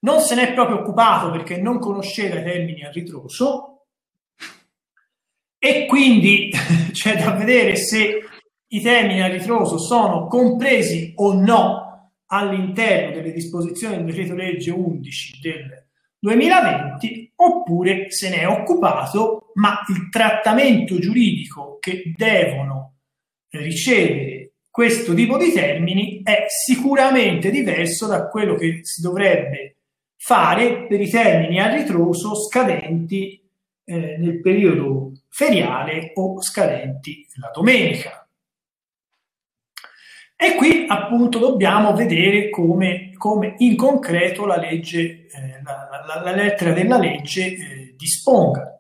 non 0.04 0.22
se 0.22 0.36
n'è 0.36 0.54
proprio 0.54 0.80
occupato 0.80 1.32
perché 1.32 1.58
non 1.58 1.80
conosceva 1.80 2.40
i 2.40 2.44
termini 2.44 2.84
a 2.84 2.92
ritroso. 2.92 3.86
E 5.58 5.86
quindi 5.86 6.52
c'è 6.92 7.18
da 7.18 7.32
vedere 7.32 7.76
se 7.76 8.20
i 8.68 8.82
termini 8.82 9.22
a 9.22 9.28
ritroso 9.28 9.78
sono 9.78 10.28
compresi 10.28 11.14
o 11.16 11.34
no 11.34 12.12
all'interno 12.28 13.12
delle 13.12 13.32
disposizioni 13.32 13.96
del 13.98 14.06
decreto 14.06 14.34
legge 14.34 14.72
11 14.72 15.40
del 15.40 15.88
2020 16.20 17.34
oppure 17.36 18.10
se 18.10 18.30
ne 18.30 18.40
è 18.40 18.48
occupato 18.48 19.52
ma 19.56 19.80
il 19.90 20.10
trattamento 20.10 20.98
giuridico 20.98 21.78
che 21.80 22.14
devono 22.16 22.96
ricevere 23.50 24.54
questo 24.70 25.14
tipo 25.14 25.38
di 25.38 25.52
termini 25.52 26.22
è 26.24 26.46
sicuramente 26.48 27.52
diverso 27.52 28.08
da 28.08 28.28
quello 28.28 28.56
che 28.56 28.80
si 28.82 29.02
dovrebbe 29.02 29.83
fare 30.26 30.88
per 30.88 31.02
i 31.02 31.10
termini 31.10 31.60
a 31.60 31.68
ritroso 31.68 32.34
scadenti 32.34 33.46
eh, 33.84 34.16
nel 34.18 34.40
periodo 34.40 35.12
feriale 35.28 36.14
o 36.16 36.42
scadenti 36.42 37.28
la 37.42 37.52
domenica. 37.54 38.26
E 40.38 40.56
qui 40.56 40.86
appunto 40.88 41.40
dobbiamo 41.40 41.94
vedere 41.94 42.50
come, 42.50 43.12
come 43.18 43.56
in 43.58 43.76
concreto 43.76 44.46
la, 44.46 44.56
legge, 44.56 45.28
eh, 45.28 45.62
la, 45.62 46.06
la, 46.08 46.22
la, 46.22 46.32
lettera 46.32 46.72
della 46.72 46.98
legge 46.98 47.46
eh, 47.46 47.94
disponga. 47.98 48.80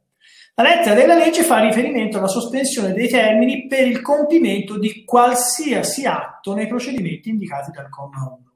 La 0.55 0.63
lettera 0.63 0.95
della 0.95 1.15
legge 1.15 1.43
fa 1.43 1.59
riferimento 1.59 2.19
alla 2.19 2.27
sospensione 2.27 2.93
dei 2.93 3.09
termini 3.09 3.67
per 3.67 3.85
il 3.85 4.01
compimento 4.01 4.79
di 4.79 5.03
qualsiasi 5.03 6.05
atto 6.05 6.53
nei 6.53 6.67
procedimenti 6.67 7.27
indicati 7.27 7.71
dal 7.71 7.89
comma 7.89 8.23
1. 8.23 8.51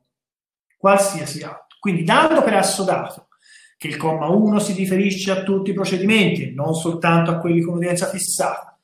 Qualsiasi 0.77 1.43
atto. 1.43 1.66
Quindi 1.79 2.03
dando 2.03 2.43
per 2.43 2.55
assodato 2.55 3.27
che 3.77 3.87
il 3.87 3.97
comma 3.97 4.27
1 4.27 4.59
si 4.59 4.73
riferisce 4.73 5.31
a 5.31 5.43
tutti 5.43 5.69
i 5.69 5.73
procedimenti 5.73 6.43
e 6.43 6.51
non 6.51 6.73
soltanto 6.73 7.31
a 7.31 7.37
quelli 7.37 7.61
con 7.61 7.75
udienza 7.75 8.07
fissata, 8.07 8.79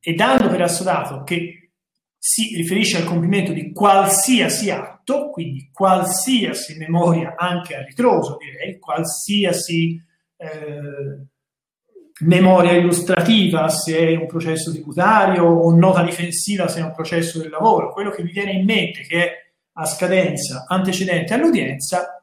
e 0.00 0.14
dando 0.14 0.48
per 0.48 0.62
assodato 0.62 1.24
che 1.24 1.70
si 2.16 2.56
riferisce 2.56 2.98
al 2.98 3.04
compimento 3.04 3.52
di 3.52 3.72
qualsiasi 3.72 4.70
atto, 4.70 5.30
quindi 5.30 5.70
qualsiasi 5.72 6.76
memoria 6.76 7.34
anche 7.36 7.76
a 7.76 7.82
ritroso, 7.82 8.36
direi, 8.38 8.78
qualsiasi 8.78 10.00
eh, 10.36 11.26
memoria 12.20 12.72
illustrativa 12.72 13.68
se 13.68 13.96
è 13.96 14.16
un 14.16 14.26
processo 14.26 14.72
tributario 14.72 15.44
o 15.44 15.74
nota 15.76 16.02
difensiva 16.02 16.66
se 16.66 16.80
è 16.80 16.82
un 16.82 16.92
processo 16.92 17.38
del 17.38 17.50
lavoro, 17.50 17.92
quello 17.92 18.10
che 18.10 18.22
vi 18.22 18.32
viene 18.32 18.52
in 18.52 18.64
mente 18.64 19.02
che 19.02 19.24
è 19.24 19.32
a 19.74 19.84
scadenza 19.84 20.64
antecedente 20.66 21.34
all'udienza, 21.34 22.17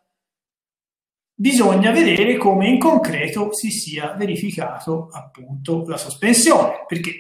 bisogna 1.35 1.91
vedere 1.91 2.37
come 2.37 2.67
in 2.67 2.79
concreto 2.79 3.53
si 3.53 3.69
sia 3.69 4.13
verificato 4.13 5.09
appunto 5.11 5.83
la 5.87 5.97
sospensione, 5.97 6.85
perché 6.87 7.11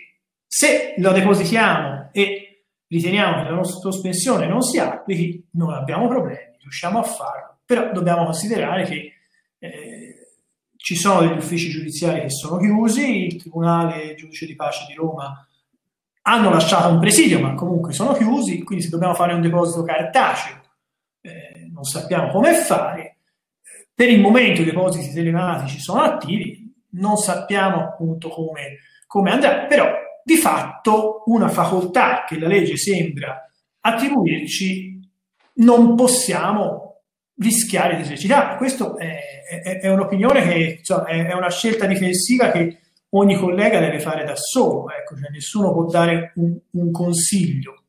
se 0.47 0.95
lo 0.97 1.11
depositiamo 1.11 2.09
e 2.11 2.65
riteniamo 2.87 3.43
che 3.43 3.49
la 3.49 3.55
nostra 3.55 3.91
sospensione 3.91 4.47
non 4.47 4.61
si 4.61 4.79
applichi, 4.79 5.47
non 5.51 5.73
abbiamo 5.73 6.07
problemi, 6.07 6.55
riusciamo 6.61 6.99
a 6.99 7.03
farlo, 7.03 7.57
però 7.65 7.91
dobbiamo 7.91 8.23
considerare 8.23 8.85
che 8.85 9.13
eh, 9.59 10.15
ci 10.77 10.95
sono 10.95 11.21
degli 11.21 11.37
uffici 11.37 11.69
giudiziari 11.69 12.21
che 12.21 12.29
sono 12.29 12.57
chiusi, 12.57 13.25
il 13.25 13.35
Tribunale 13.37 14.03
il 14.03 14.15
Giudice 14.15 14.45
di 14.45 14.55
Pace 14.55 14.85
di 14.87 14.93
Roma 14.93 15.45
hanno 16.27 16.49
lasciato 16.49 16.89
un 16.89 16.99
presidio, 16.99 17.39
ma 17.39 17.53
comunque 17.53 17.91
sono 17.91 18.13
chiusi, 18.13 18.63
quindi 18.63 18.83
se 18.83 18.89
dobbiamo 18.89 19.13
fare 19.13 19.33
un 19.33 19.41
deposito 19.41 19.83
cartaceo 19.83 20.63
eh, 21.25 21.69
non 21.73 21.83
sappiamo 21.83 22.31
come 22.31 22.53
fare. 22.53 23.14
Per 23.95 24.09
il 24.09 24.19
momento 24.19 24.61
i 24.61 24.65
depositi 24.65 25.13
telematici 25.13 25.79
sono 25.79 26.01
attivi, 26.01 26.69
non 26.91 27.15
sappiamo 27.15 27.77
appunto 27.77 28.27
come, 28.27 28.79
come 29.07 29.31
andrà, 29.31 29.65
però 29.67 29.89
di 30.21 30.35
fatto 30.35 31.23
una 31.27 31.47
facoltà 31.47 32.25
che 32.27 32.37
la 32.37 32.47
legge 32.47 32.75
sembra 32.75 33.49
attribuirci 33.79 34.99
non 35.55 35.95
possiamo 35.95 37.03
rischiare 37.37 37.95
di 37.95 38.01
esercitare. 38.01 38.57
Questa 38.57 38.95
è, 38.95 39.17
è, 39.63 39.79
è, 39.79 39.89
un'opinione 39.89 40.41
che 40.41 40.75
insomma, 40.79 41.05
è, 41.05 41.27
è, 41.27 41.33
una 41.33 41.49
scelta 41.49 41.85
difensiva 41.85 42.49
che 42.51 42.79
ogni 43.09 43.35
collega 43.35 43.79
deve 43.79 43.99
fare 43.99 44.25
da 44.25 44.35
solo, 44.35 44.89
ecco, 44.91 45.15
cioè 45.15 45.29
nessuno 45.29 45.71
può 45.71 45.85
dare 45.85 46.33
un, 46.35 46.57
un 46.71 46.91
consiglio. 46.91 47.83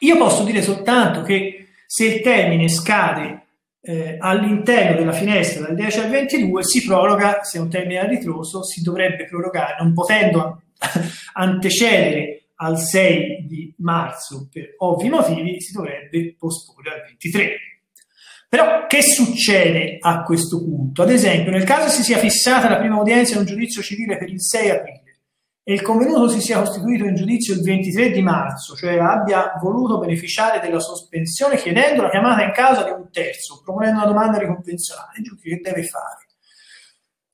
Io 0.00 0.16
posso 0.16 0.44
dire 0.44 0.60
soltanto 0.60 1.22
che 1.22 1.68
se 1.86 2.06
il 2.06 2.20
termine 2.20 2.68
scade 2.68 3.43
eh, 3.84 4.16
all'interno 4.18 4.96
della 4.96 5.12
finestra 5.12 5.66
dal 5.66 5.74
10 5.74 5.98
al 6.00 6.10
22 6.10 6.64
si 6.64 6.84
proroga, 6.84 7.42
se 7.42 7.58
è 7.58 7.60
un 7.60 7.68
termine 7.68 8.00
a 8.00 8.06
ritroso, 8.06 8.64
si 8.64 8.80
dovrebbe 8.80 9.26
prorogare, 9.26 9.76
non 9.78 9.92
potendo 9.92 10.62
antecedere 11.34 12.46
al 12.56 12.78
6 12.78 13.46
di 13.46 13.74
marzo 13.78 14.48
per 14.50 14.74
ovvi 14.78 15.08
motivi, 15.10 15.60
si 15.60 15.72
dovrebbe 15.72 16.34
posporre 16.38 16.94
al 16.94 17.02
23. 17.06 17.56
Però 18.48 18.86
che 18.86 19.02
succede 19.02 19.98
a 20.00 20.22
questo 20.22 20.62
punto? 20.62 21.02
Ad 21.02 21.10
esempio, 21.10 21.50
nel 21.50 21.64
caso 21.64 21.88
si 21.88 22.02
sia 22.02 22.18
fissata 22.18 22.70
la 22.70 22.78
prima 22.78 22.98
udienza 22.98 23.34
in 23.34 23.40
un 23.40 23.46
giudizio 23.46 23.82
civile 23.82 24.16
per 24.16 24.30
il 24.30 24.40
6 24.40 24.70
aprile 24.70 25.03
e 25.66 25.72
il 25.72 25.80
convenuto 25.80 26.28
si 26.28 26.42
sia 26.42 26.58
costituito 26.58 27.04
in 27.04 27.14
giudizio 27.14 27.54
il 27.54 27.62
23 27.62 28.10
di 28.10 28.20
marzo, 28.20 28.76
cioè 28.76 28.98
abbia 28.98 29.54
voluto 29.62 29.98
beneficiare 29.98 30.60
della 30.60 30.78
sospensione 30.78 31.56
chiedendo 31.56 32.02
la 32.02 32.10
chiamata 32.10 32.44
in 32.44 32.52
causa 32.52 32.84
di 32.84 32.90
un 32.90 33.08
terzo, 33.10 33.62
proponendo 33.64 34.00
una 34.00 34.06
domanda 34.06 34.36
riconvenzionale, 34.36 35.18
il 35.18 35.24
giudice 35.24 35.56
che 35.56 35.60
deve 35.62 35.82
fare? 35.84 36.26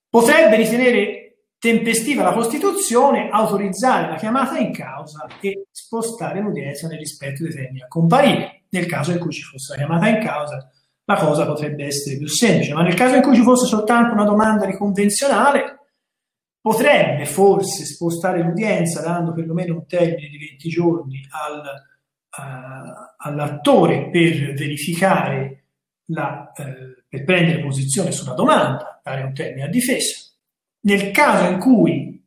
Potrebbe 0.09 0.55
ritenere 0.55 1.31
tempestiva 1.59 2.23
la 2.23 2.33
Costituzione, 2.33 3.31
autorizzare 3.31 4.09
la 4.09 4.17
chiamata 4.17 4.59
in 4.59 4.73
causa 4.73 5.27
e 5.41 5.67
spostare 5.73 6.41
l'udienza 6.41 6.87
nel 6.87 6.99
rispetto 6.99 7.43
dei 7.43 7.53
termini 7.53 7.83
a 7.83 7.89
comparire. 7.89 8.63
Nel 8.71 8.87
caso 8.87 9.11
in 9.11 9.19
cui 9.19 9.33
ci 9.33 9.43
fosse 9.43 9.73
la 9.73 9.79
chiamata 9.79 10.09
in 10.09 10.25
causa, 10.25 10.71
la 11.05 11.17
cosa 11.17 11.45
potrebbe 11.45 11.85
essere 11.85 12.17
più 12.17 12.29
semplice, 12.29 12.73
ma 12.73 12.83
nel 12.83 12.95
caso 12.95 13.17
in 13.17 13.23
cui 13.23 13.35
ci 13.35 13.43
fosse 13.43 13.67
soltanto 13.67 14.13
una 14.13 14.25
domanda 14.25 14.65
riconvenzionale, 14.65 15.80
potrebbe 16.61 17.25
forse 17.25 17.85
spostare 17.85 18.43
l'udienza 18.43 19.01
dando 19.01 19.33
perlomeno 19.33 19.75
un 19.75 19.87
termine 19.87 20.29
di 20.29 20.39
20 20.39 20.69
giorni 20.69 21.21
al, 21.31 21.63
uh, 22.37 23.17
all'attore 23.17 24.11
per 24.11 24.55
verificare 24.55 25.65
la, 26.07 26.53
uh, 26.55 27.03
per 27.09 27.25
prendere 27.25 27.63
posizione 27.63 28.13
sulla 28.13 28.35
domanda, 28.35 29.01
dare 29.03 29.23
un 29.23 29.33
termine 29.33 29.65
a 29.65 29.69
difesa. 29.69 30.29
Nel 30.83 31.11
caso 31.11 31.51
in 31.51 31.59
cui 31.59 32.23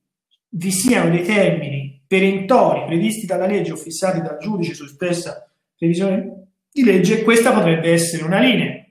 vi 0.49 0.71
siano 0.71 1.09
dei 1.09 1.23
termini 1.23 2.03
perentori 2.05 2.85
previsti 2.85 3.25
dalla 3.25 3.47
legge 3.47 3.71
o 3.71 3.75
fissati 3.75 4.21
dal 4.21 4.37
giudice 4.37 4.73
su 4.73 4.85
stessa 4.85 5.49
previsione 5.75 6.51
di 6.71 6.83
legge, 6.83 7.23
questa 7.23 7.51
potrebbe 7.51 7.91
essere 7.91 8.23
una 8.23 8.39
linea, 8.39 8.83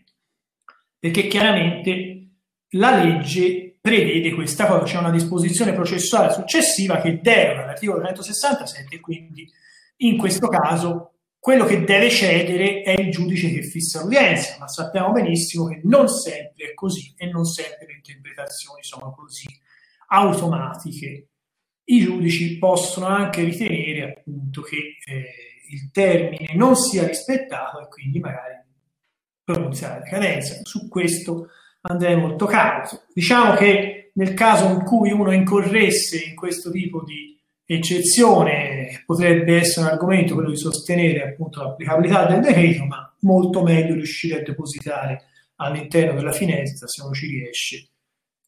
perché 0.99 1.27
chiaramente 1.27 2.29
la 2.71 3.03
legge 3.03 3.72
prevede 3.83 4.33
questa 4.33 4.67
cosa, 4.67 4.85
c'è 4.85 4.99
una 4.99 5.11
disposizione 5.11 5.75
processuale 5.75 6.33
successiva 6.33 7.01
che 7.01 7.21
deroga 7.21 7.65
all'articolo 7.65 8.01
167 8.01 8.95
e 8.95 9.01
quindi 9.01 9.51
in 9.97 10.17
questo 10.17 10.49
caso 10.49 11.11
quello 11.39 11.65
che 11.65 11.83
deve 11.83 12.09
cedere 12.09 12.83
è 12.83 12.93
il 12.93 13.11
giudice 13.11 13.51
che 13.51 13.63
fissa 13.63 14.03
l'udienza, 14.03 14.57
ma 14.61 14.69
sappiamo 14.69 15.11
benissimo 15.11 15.67
che 15.67 15.81
non 15.83 16.09
sempre 16.09 16.71
è 16.71 16.75
così 16.75 17.13
e 17.17 17.27
non 17.27 17.45
sempre 17.45 17.87
le 17.87 17.95
interpretazioni 17.95 18.83
sono 18.83 19.13
così 19.13 19.49
automatiche 20.07 21.27
i 21.85 22.01
giudici 22.01 22.59
possono 22.59 23.07
anche 23.07 23.43
ritenere 23.43 24.15
appunto 24.17 24.63
che 24.63 24.99
eh, 25.05 25.25
il 25.71 25.91
termine 25.91 26.55
non 26.55 26.77
sia 26.77 27.07
rispettato 27.07 27.81
e 27.81 27.89
quindi 27.89 28.21
magari 28.21 28.61
pronunziare 29.43 29.99
la 29.99 30.05
decadenza. 30.05 30.61
Su 30.63 30.89
questo 30.89 31.49
andrei 31.83 32.17
molto 32.17 32.47
cauto. 32.47 33.03
Diciamo 33.13 33.55
che 33.55 34.11
nel 34.15 34.35
caso 34.35 34.69
in 34.69 34.85
cui 34.85 35.11
uno 35.11 35.33
incorresse 35.33 36.23
in 36.25 36.35
questo 36.35 36.71
tipo 36.71 37.03
di 37.05 37.39
eccezione 37.65 39.03
potrebbe 39.07 39.57
essere 39.57 39.87
un 39.87 39.93
argomento 39.93 40.35
quello 40.35 40.51
di 40.51 40.57
sostenere 40.57 41.23
appunto 41.23 41.63
l'applicabilità 41.63 42.27
del 42.27 42.41
decreto, 42.41 42.85
ma 42.85 43.15
molto 43.21 43.63
meglio 43.63 43.95
riuscire 43.95 44.41
a 44.41 44.43
depositare 44.43 45.25
all'interno 45.57 46.15
della 46.15 46.33
finestra 46.33 46.87
se 46.87 47.03
non 47.03 47.13
ci 47.13 47.27
riesce. 47.27 47.87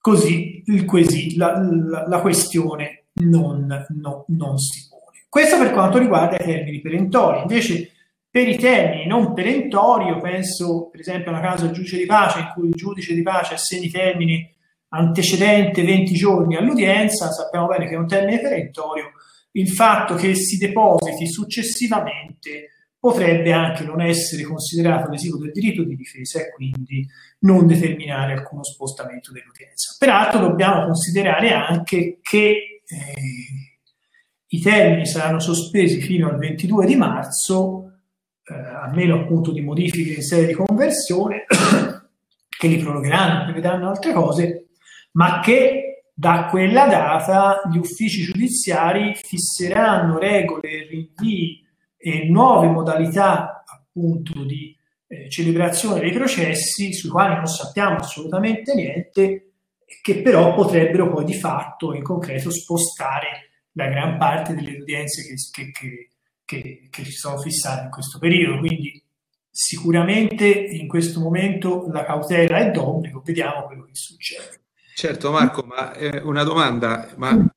Così 0.00 0.62
quesi, 0.84 1.36
la, 1.36 1.58
la, 1.58 2.06
la 2.06 2.20
questione 2.20 3.06
non, 3.14 3.86
no, 3.88 4.24
non 4.28 4.58
si 4.58 4.86
pone. 4.88 5.24
Questo 5.28 5.56
per 5.56 5.70
quanto 5.70 5.98
riguarda 5.98 6.36
i 6.36 6.44
termini 6.44 6.80
perentori. 6.80 7.40
Invece 7.40 7.90
per 8.34 8.48
i 8.48 8.56
termini 8.56 9.06
non 9.06 9.32
perentori, 9.32 10.06
io 10.06 10.18
penso 10.18 10.88
per 10.90 10.98
esempio 10.98 11.30
a 11.30 11.34
una 11.38 11.40
casa 11.40 11.66
del 11.66 11.72
giudice 11.74 11.98
di 11.98 12.04
pace 12.04 12.40
in 12.40 12.50
cui 12.52 12.66
il 12.66 12.74
giudice 12.74 13.14
di 13.14 13.22
pace 13.22 13.54
assegni 13.54 13.88
termini 13.88 14.52
antecedente 14.88 15.84
20 15.84 16.14
giorni 16.14 16.56
all'udienza, 16.56 17.30
sappiamo 17.30 17.68
bene 17.68 17.86
che 17.86 17.94
è 17.94 17.96
un 17.96 18.08
termine 18.08 18.40
perentorio, 18.40 19.12
il 19.52 19.68
fatto 19.68 20.16
che 20.16 20.34
si 20.34 20.56
depositi 20.56 21.28
successivamente 21.28 22.70
potrebbe 22.98 23.52
anche 23.52 23.84
non 23.84 24.00
essere 24.00 24.42
considerato 24.42 25.12
lesivo 25.12 25.38
del 25.38 25.52
diritto 25.52 25.84
di 25.84 25.94
difesa 25.94 26.40
e 26.40 26.50
quindi 26.50 27.06
non 27.42 27.68
determinare 27.68 28.32
alcuno 28.32 28.64
spostamento 28.64 29.30
dell'udienza. 29.30 29.94
Peraltro 29.96 30.40
dobbiamo 30.40 30.86
considerare 30.86 31.52
anche 31.52 32.18
che 32.20 32.48
eh, 32.48 32.84
i 34.48 34.60
termini 34.60 35.06
saranno 35.06 35.38
sospesi 35.38 36.00
fino 36.00 36.28
al 36.28 36.36
22 36.36 36.84
di 36.84 36.96
marzo 36.96 37.90
eh, 38.44 38.54
a 38.54 38.90
meno 38.92 39.20
appunto 39.20 39.52
di 39.52 39.60
modifiche 39.60 40.14
in 40.14 40.22
sede 40.22 40.46
di 40.46 40.52
conversione, 40.52 41.44
che 42.48 42.68
li 42.68 42.78
prorogheranno, 42.78 43.44
prevedranno 43.44 43.88
altre 43.88 44.12
cose, 44.12 44.66
ma 45.12 45.40
che 45.40 45.94
da 46.14 46.46
quella 46.46 46.86
data 46.86 47.62
gli 47.70 47.76
uffici 47.76 48.22
giudiziari 48.22 49.14
fisseranno 49.14 50.18
regole, 50.18 50.86
rinvii 50.88 51.66
e 51.96 52.28
nuove 52.28 52.68
modalità 52.68 53.64
appunto 53.66 54.44
di 54.44 54.76
eh, 55.06 55.28
celebrazione 55.28 56.00
dei 56.00 56.12
processi 56.12 56.92
sui 56.92 57.08
quali 57.08 57.34
non 57.34 57.46
sappiamo 57.46 57.96
assolutamente 57.96 58.74
niente 58.74 59.52
che 60.02 60.22
però 60.22 60.54
potrebbero 60.54 61.10
poi 61.10 61.24
di 61.24 61.34
fatto 61.34 61.94
in 61.94 62.02
concreto 62.02 62.50
spostare 62.50 63.50
la 63.72 63.88
gran 63.88 64.18
parte 64.18 64.54
delle 64.54 64.78
udienze 64.78 65.22
che, 65.22 65.34
che, 65.50 65.70
che 65.70 66.08
che, 66.44 66.88
che 66.90 67.04
ci 67.04 67.12
sono 67.12 67.38
fissate 67.38 67.84
in 67.84 67.90
questo 67.90 68.18
periodo. 68.18 68.58
Quindi 68.58 69.02
sicuramente 69.50 70.46
in 70.46 70.88
questo 70.88 71.20
momento 71.20 71.88
la 71.92 72.04
cautela 72.04 72.58
è 72.58 72.70
d'obbligo, 72.70 73.22
vediamo 73.24 73.66
quello 73.66 73.84
che 73.84 73.94
succede. 73.94 74.62
Certo 74.94 75.30
Marco, 75.30 75.62
ma 75.62 75.92
eh, 75.94 76.18
una 76.20 76.44
domanda, 76.44 77.12
ma 77.16 77.54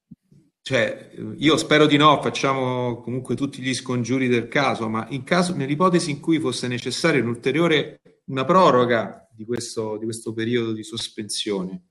cioè, 0.68 1.12
io 1.38 1.56
spero 1.56 1.86
di 1.86 1.96
no, 1.96 2.22
facciamo 2.22 3.00
comunque 3.00 3.36
tutti 3.36 3.62
gli 3.62 3.74
scongiuri 3.74 4.28
del 4.28 4.50
caso, 4.50 4.90
ma 4.90 5.08
in 5.12 5.24
caso, 5.24 5.56
nell'ipotesi 5.56 6.12
in 6.12 6.20
cui 6.20 6.40
fosse 6.40 6.68
necessaria 6.68 7.22
un'ulteriore, 7.22 8.02
una 8.26 8.44
proroga 8.44 9.26
di 9.32 9.46
questo, 9.46 9.98
di 9.98 10.04
questo 10.04 10.34
periodo 10.34 10.74
di 10.74 10.84
sospensione, 10.84 11.84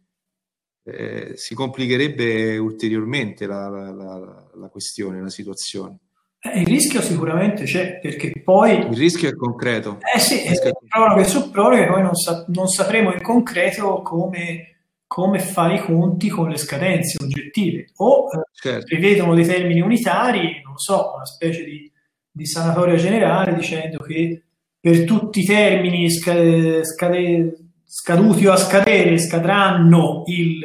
eh, 0.85 1.33
si 1.37 1.55
complicherebbe 1.55 2.59
ulteriormente 2.59 3.47
la, 3.47 3.71
la, 3.71 3.91
la, 3.93 4.51
la 4.55 4.69
questione, 4.69 5.23
la 5.23 5.31
situazione. 5.31 5.99
Eh, 6.53 6.61
il 6.61 6.67
rischio 6.67 7.01
sicuramente 7.01 7.65
c'è, 7.65 7.99
perché 7.99 8.33
poi... 8.43 8.79
Il 8.79 8.97
rischio 8.97 9.29
è 9.29 9.35
concreto. 9.35 9.99
Eh 10.15 10.19
sì, 10.19 10.43
è 10.43 10.53
proroghe 10.89 11.25
su 11.25 11.51
proroghe, 11.51 11.87
poi 11.87 12.03
non, 12.03 12.15
sa- 12.15 12.45
non 12.49 12.69
sapremo 12.69 13.13
in 13.13 13.23
concreto 13.23 14.03
come, 14.03 14.77
come, 15.07 15.39
fare 15.39 15.77
i 15.77 15.81
conti 15.81 16.29
con 16.29 16.49
le 16.49 16.57
scadenze 16.57 17.23
oggettive. 17.23 17.87
O 17.97 18.29
eh, 18.33 18.43
certo. 18.53 18.87
prevedono 18.87 19.35
dei 19.35 19.47
termini 19.47 19.81
unitari, 19.81 20.61
non 20.65 20.77
so, 20.77 21.13
una 21.15 21.27
specie 21.27 21.65
di, 21.65 21.91
di 22.31 22.47
sanatoria 22.47 22.97
generale 22.97 23.55
dicendo 23.55 23.99
che 23.99 24.43
per 24.79 25.05
tutti 25.05 25.41
i 25.41 25.45
termini 25.45 26.11
scade, 26.11 26.85
scade, 26.85 27.57
scaduti 27.85 28.47
o 28.47 28.53
a 28.53 28.57
scadere 28.57 29.19
scadranno 29.19 30.23
il, 30.27 30.65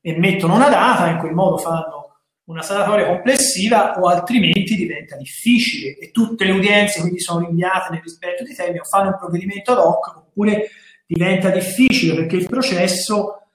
e 0.00 0.18
mettono 0.18 0.56
una 0.56 0.68
data, 0.68 1.08
in 1.08 1.18
quel 1.18 1.32
modo 1.32 1.56
fanno 1.56 2.05
una 2.46 2.62
sanatoria 2.62 3.06
complessiva 3.06 3.98
o 3.98 4.08
altrimenti 4.08 4.76
diventa 4.76 5.16
difficile 5.16 5.96
e 5.96 6.10
tutte 6.10 6.44
le 6.44 6.52
udienze 6.52 7.00
quindi 7.00 7.20
sono 7.20 7.44
rinviate 7.44 7.92
nel 7.92 8.02
rispetto 8.02 8.44
di 8.44 8.54
termini 8.54 8.78
o 8.78 8.84
fanno 8.84 9.10
un 9.10 9.18
provvedimento 9.18 9.72
ad 9.72 9.78
hoc 9.78 10.16
oppure 10.16 10.70
diventa 11.06 11.50
difficile 11.50 12.14
perché 12.14 12.36
il 12.36 12.46
processo, 12.46 13.48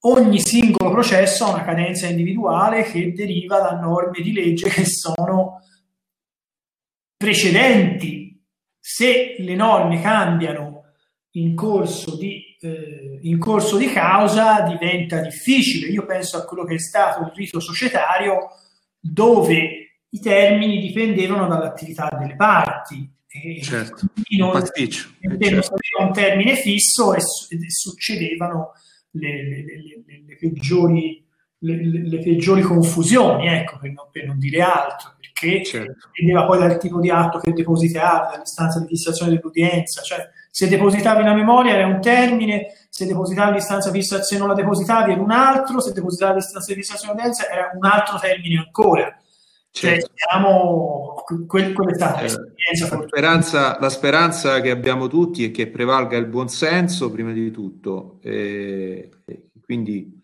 ogni 0.00 0.40
singolo 0.40 0.90
processo 0.90 1.44
ha 1.44 1.54
una 1.54 1.64
cadenza 1.64 2.06
individuale 2.06 2.82
che 2.82 3.12
deriva 3.12 3.60
da 3.60 3.78
norme 3.78 4.20
di 4.22 4.32
legge 4.32 4.68
che 4.68 4.84
sono 4.84 5.60
precedenti. 7.16 8.22
Se 8.78 9.36
le 9.38 9.54
norme 9.54 10.00
cambiano 10.02 10.82
in 11.32 11.54
corso 11.54 12.16
di 12.16 12.43
eh, 12.64 13.18
in 13.22 13.38
corso 13.38 13.76
di 13.76 13.92
causa 13.92 14.62
diventa 14.62 15.20
difficile. 15.20 15.88
Io 15.88 16.06
penso 16.06 16.38
a 16.38 16.44
quello 16.44 16.64
che 16.64 16.74
è 16.74 16.78
stato 16.78 17.22
il 17.22 17.32
rito 17.34 17.60
societario 17.60 18.48
dove 18.98 19.98
i 20.08 20.20
termini 20.20 20.78
dipendevano 20.80 21.46
dall'attività 21.46 22.08
delle 22.18 22.36
parti. 22.36 23.12
E 23.28 23.60
certo, 23.62 24.06
non, 24.38 24.48
un 24.48 24.52
pasticcio. 24.52 25.10
Non 25.20 25.38
certo. 25.40 25.74
un 25.98 26.12
termine 26.12 26.54
fisso 26.56 27.14
e, 27.14 27.18
e 27.18 27.70
succedevano 27.70 28.72
le, 29.10 29.48
le, 29.48 29.64
le, 29.64 30.24
le 30.26 30.36
peggiori, 30.36 31.26
le, 31.58 32.18
peggiori 32.20 32.62
confusioni, 32.62 33.48
ecco, 33.48 33.78
per 33.78 33.90
non, 33.90 34.08
per 34.10 34.26
non 34.26 34.38
dire 34.38 34.62
altro, 34.62 35.16
perché 35.20 35.64
certo. 35.64 36.10
dipendeva 36.12 36.46
poi 36.46 36.58
dal 36.60 36.78
tipo 36.78 37.00
di 37.00 37.10
atto 37.10 37.38
che 37.38 37.52
depositavi, 37.52 38.34
dall'istanza 38.34 38.80
di 38.80 38.86
fissazione 38.86 39.32
dell'udienza, 39.32 40.00
cioè 40.02 40.24
se 40.54 40.68
depositavi 40.68 41.20
una 41.20 41.34
memoria 41.34 41.74
era 41.74 41.84
un 41.84 42.00
termine, 42.00 42.86
se 42.88 43.06
depositavi 43.06 43.54
l'istanza 43.54 43.90
fissazione 43.90 44.46
non 44.46 44.54
la 44.54 44.62
depositavi 44.62 45.10
era 45.10 45.20
un 45.20 45.32
altro, 45.32 45.80
se 45.80 45.92
depositavi 45.92 46.34
l'istanza 46.34 46.72
di 46.72 46.78
fissazione 46.78 47.20
utenza 47.20 47.50
era 47.50 47.72
un 47.74 47.84
altro 47.84 48.20
termine 48.20 48.58
ancora. 48.58 49.18
Cioè, 49.72 49.98
certo. 49.98 50.12
siamo, 50.14 51.24
quel, 51.48 51.72
quella 51.72 51.90
è 51.90 51.94
stata 51.94 52.20
l'esperienza. 52.22 52.96
La 52.96 53.02
speranza, 53.02 53.78
la 53.80 53.88
speranza, 53.90 54.60
che 54.60 54.70
abbiamo 54.70 55.08
tutti 55.08 55.44
è 55.44 55.50
che 55.50 55.66
prevalga 55.66 56.16
il 56.16 56.26
buonsenso 56.26 57.10
prima 57.10 57.32
di 57.32 57.50
tutto, 57.50 58.20
e, 58.22 59.10
e 59.24 59.48
quindi 59.60 60.22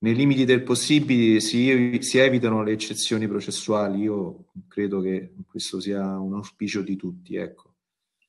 nei 0.00 0.14
limiti 0.14 0.44
del 0.44 0.62
possibile 0.62 1.40
si, 1.40 2.00
si, 2.02 2.18
evitano 2.18 2.62
le 2.62 2.72
eccezioni 2.72 3.26
processuali. 3.26 4.02
Io 4.02 4.44
credo 4.68 5.00
che 5.00 5.32
questo 5.48 5.80
sia 5.80 6.18
un 6.18 6.34
auspicio 6.34 6.82
di 6.82 6.96
tutti. 6.96 7.36
Ecco. 7.36 7.63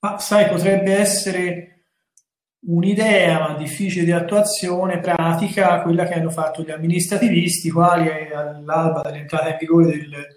Ma 0.06 0.20
sai, 0.20 0.48
potrebbe 0.48 0.94
essere 0.94 1.86
un'idea, 2.68 3.56
difficile 3.58 4.06
di 4.06 4.12
attuazione 4.12 5.00
pratica, 5.00 5.82
quella 5.82 6.06
che 6.06 6.14
hanno 6.14 6.30
fatto 6.30 6.62
gli 6.62 6.70
amministrativisti, 6.70 7.72
quali 7.72 8.08
all'alba 8.32 9.02
dell'entrata 9.02 9.50
in 9.50 9.58
vigore 9.60 9.88
del, 9.88 10.28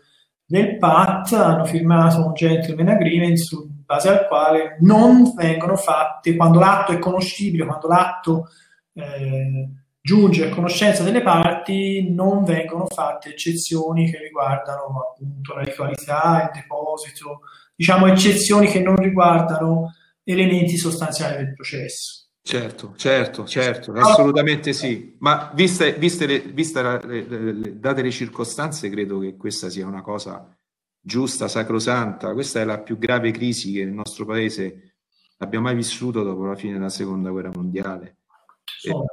del 0.47 0.79
PAT 0.79 1.33
hanno 1.35 1.67
firmato 1.67 2.25
un 2.25 2.33
gentleman 2.33 2.89
agreement 2.89 3.37
su 3.37 3.69
base 3.85 4.09
al 4.09 4.27
quale 4.27 4.79
non 4.81 5.35
vengono 5.35 5.77
fatte, 5.77 6.35
quando 6.35 6.61
l'atto 6.61 6.93
è 6.93 6.99
conoscibile, 6.99 7.67
quando 7.67 7.89
l'atto 7.89 8.49
eh, 8.95 9.69
giunge 10.01 10.47
a 10.47 10.55
conoscenza 10.55 11.03
delle 11.03 11.21
parti, 11.21 12.11
non 12.11 12.43
vengono 12.43 12.87
fatte 12.87 13.31
eccezioni 13.31 14.11
che 14.11 14.19
riguardano 14.19 15.13
appunto 15.13 15.55
la 15.55 15.61
ritualità, 15.61 16.45
il 16.45 16.59
deposito, 16.59 17.41
diciamo, 17.79 18.09
eccezioni 18.09 18.67
che 18.67 18.81
non 18.81 18.97
riguardano 18.97 19.95
elementi 20.25 20.77
sostanziali 20.77 21.37
del 21.37 21.55
processo. 21.55 22.27
Certo, 22.43 22.95
certo, 22.97 23.47
certo, 23.47 23.93
assolutamente 23.93 24.73
sì. 24.73 25.15
Ma 25.21 25.53
viste, 25.55 25.93
viste, 25.93 26.27
le, 26.27 26.41
viste 26.41 26.83
le, 26.83 27.27
le, 27.29 27.79
date 27.79 28.03
le 28.03 28.11
circostanze, 28.11 28.91
credo 28.91 29.21
che 29.21 29.37
questa 29.37 29.71
sia 29.71 29.87
una 29.87 30.03
cosa 30.03 30.53
giusta, 31.01 31.47
sacrosanta. 31.47 32.33
Questa 32.33 32.61
è 32.61 32.65
la 32.65 32.81
più 32.81 32.99
grave 32.99 33.31
crisi 33.31 33.73
che 33.73 33.81
il 33.81 33.93
nostro 33.93 34.25
paese 34.25 34.97
abbia 35.39 35.61
mai 35.61 35.77
vissuto 35.77 36.25
dopo 36.25 36.47
la 36.47 36.57
fine 36.57 36.73
della 36.73 36.89
seconda 36.89 37.31
guerra 37.31 37.51
mondiale. 37.55 38.17
Sono 38.65 39.05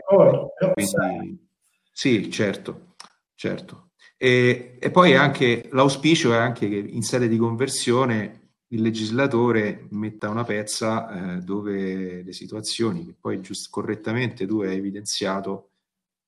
e, 0.58 0.74
quindi, 0.74 1.48
sì, 1.92 2.32
certo, 2.32 2.96
certo. 3.36 3.90
E, 4.18 4.78
e 4.80 4.92
poi 4.92 5.16
anche 5.16 5.70
l'auspicio 5.72 6.34
è 6.34 6.38
anche 6.38 6.68
che 6.68 6.78
in 6.78 7.04
sede 7.04 7.28
di 7.28 7.38
conversione 7.38 8.45
il 8.76 8.82
legislatore 8.82 9.88
metta 9.92 10.30
una 10.30 10.44
pezza 10.44 11.38
eh, 11.38 11.40
dove 11.40 12.22
le 12.24 12.34
situazioni 12.34 13.06
che 13.06 13.16
poi 13.20 13.42
giust- 13.42 13.70
correttamente 13.70 14.46
tu 14.46 14.62
hai 14.62 14.76
evidenziato, 14.78 15.72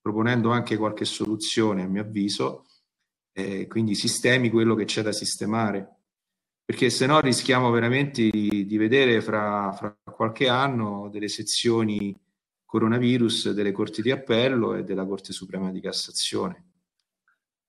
proponendo 0.02 0.50
anche 0.52 0.78
qualche 0.78 1.06
soluzione, 1.06 1.84
a 1.84 1.88
mio 1.88 2.02
avviso, 2.02 2.66
eh, 3.34 3.68
quindi 3.68 3.94
sistemi 3.94 4.50
quello 4.50 4.76
che 4.76 4.86
c'è 4.86 5.02
da 5.02 5.12
sistemare. 5.12 5.96
Perché 6.64 6.90
se 6.90 7.06
no 7.06 7.20
rischiamo 7.20 7.70
veramente 7.70 8.30
di, 8.30 8.66
di 8.66 8.78
vedere 8.78 9.22
fra, 9.22 9.72
fra 9.74 9.96
qualche 10.12 10.50
anno 10.50 11.10
delle 11.10 11.30
sezioni 11.30 12.18
coronavirus 12.66 13.52
delle 13.52 13.72
corti 13.72 14.02
di 14.02 14.12
appello 14.12 14.76
e 14.76 14.84
della 14.84 15.06
Corte 15.06 15.32
Suprema 15.32 15.72
di 15.72 15.80
Cassazione. 15.80 16.66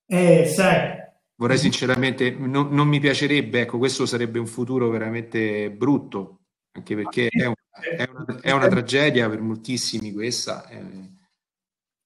Eh, 0.06 0.46
sai. 0.46 1.07
Vorrei 1.38 1.56
sinceramente, 1.56 2.32
non, 2.32 2.68
non, 2.70 2.88
mi 2.88 2.98
piacerebbe, 2.98 3.60
ecco, 3.60 3.78
questo 3.78 4.06
sarebbe 4.06 4.40
un 4.40 4.48
futuro 4.48 4.88
veramente 4.88 5.70
brutto, 5.70 6.40
anche 6.72 6.96
perché 6.96 7.28
è, 7.28 7.46
un, 7.46 7.54
è, 7.70 8.08
una, 8.12 8.40
è 8.40 8.50
una, 8.50 8.66
tragedia 8.66 9.28
per 9.28 9.40
moltissimi 9.40 10.12
questa. 10.12 10.66
Eh, 10.68 11.10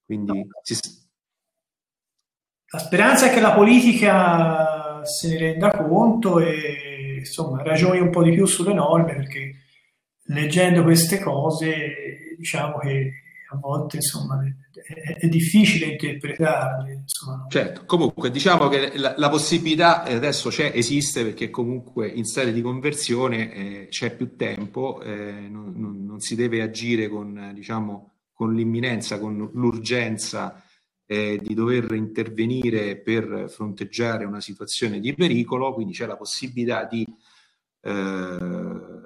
quindi 0.05 0.47
si... 0.61 0.75
La 2.73 2.79
speranza 2.79 3.31
è 3.31 3.33
che 3.33 3.41
la 3.41 3.55
politica 3.55 5.03
se 5.07 5.29
ne 5.29 5.39
renda 5.39 5.71
conto 5.71 6.39
e 6.39 7.17
insomma 7.21 7.63
ragioni 7.63 8.01
un 8.01 8.11
po' 8.11 8.23
di 8.23 8.33
più 8.33 8.45
sulle 8.45 8.75
norme 8.75 9.15
perché 9.15 9.63
leggendo 10.25 10.83
queste 10.83 11.19
cose 11.21 12.35
diciamo 12.37 12.79
che 12.79 13.22
a 13.53 13.59
volte 13.59 13.97
insomma, 13.97 14.43
è, 14.45 15.19
è 15.19 15.29
difficile 15.29 15.87
interpretarle. 15.87 16.93
Insomma. 16.93 17.47
Certo, 17.49 17.85
comunque 17.85 18.31
diciamo 18.31 18.69
che 18.69 18.97
la, 18.97 19.15
la, 19.17 19.29
possibilità 19.29 20.03
adesso 20.03 20.49
c'è, 20.49 20.73
esiste 20.75 21.23
perché 21.23 21.51
comunque 21.51 22.09
in 22.09 22.25
sede 22.25 22.53
di 22.53 22.63
conversione 22.63 23.53
eh, 23.53 23.87
c'è 23.91 24.15
più 24.17 24.37
tempo, 24.37 25.03
eh, 25.03 25.47
non, 25.51 25.75
non, 25.77 26.05
non, 26.05 26.21
si 26.21 26.35
deve 26.35 26.63
agire 26.63 27.09
con, 27.09 27.53
diciamo, 27.55 28.13
con 28.33 28.55
l'imminenza, 28.55 29.19
con 29.19 29.51
l'urgenza 29.53 30.63
eh, 31.05 31.39
di 31.43 31.53
dover 31.53 31.93
intervenire 31.93 32.97
per 32.97 33.47
fronteggiare 33.49 34.25
una 34.25 34.41
situazione 34.41 34.99
di 34.99 35.15
pericolo, 35.15 35.75
quindi 35.75 35.93
c'è 35.93 36.07
la 36.07 36.17
possibilità 36.17 36.85
di 36.85 37.07
eh, 37.83 39.02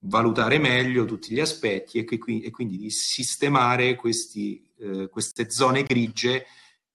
valutare 0.00 0.58
meglio 0.58 1.04
tutti 1.04 1.34
gli 1.34 1.40
aspetti 1.40 1.98
e, 1.98 2.04
che, 2.04 2.18
e 2.42 2.50
quindi 2.50 2.76
di 2.76 2.90
sistemare 2.90 3.96
questi, 3.96 4.64
eh, 4.78 5.08
queste 5.08 5.50
zone 5.50 5.82
grigie 5.82 6.46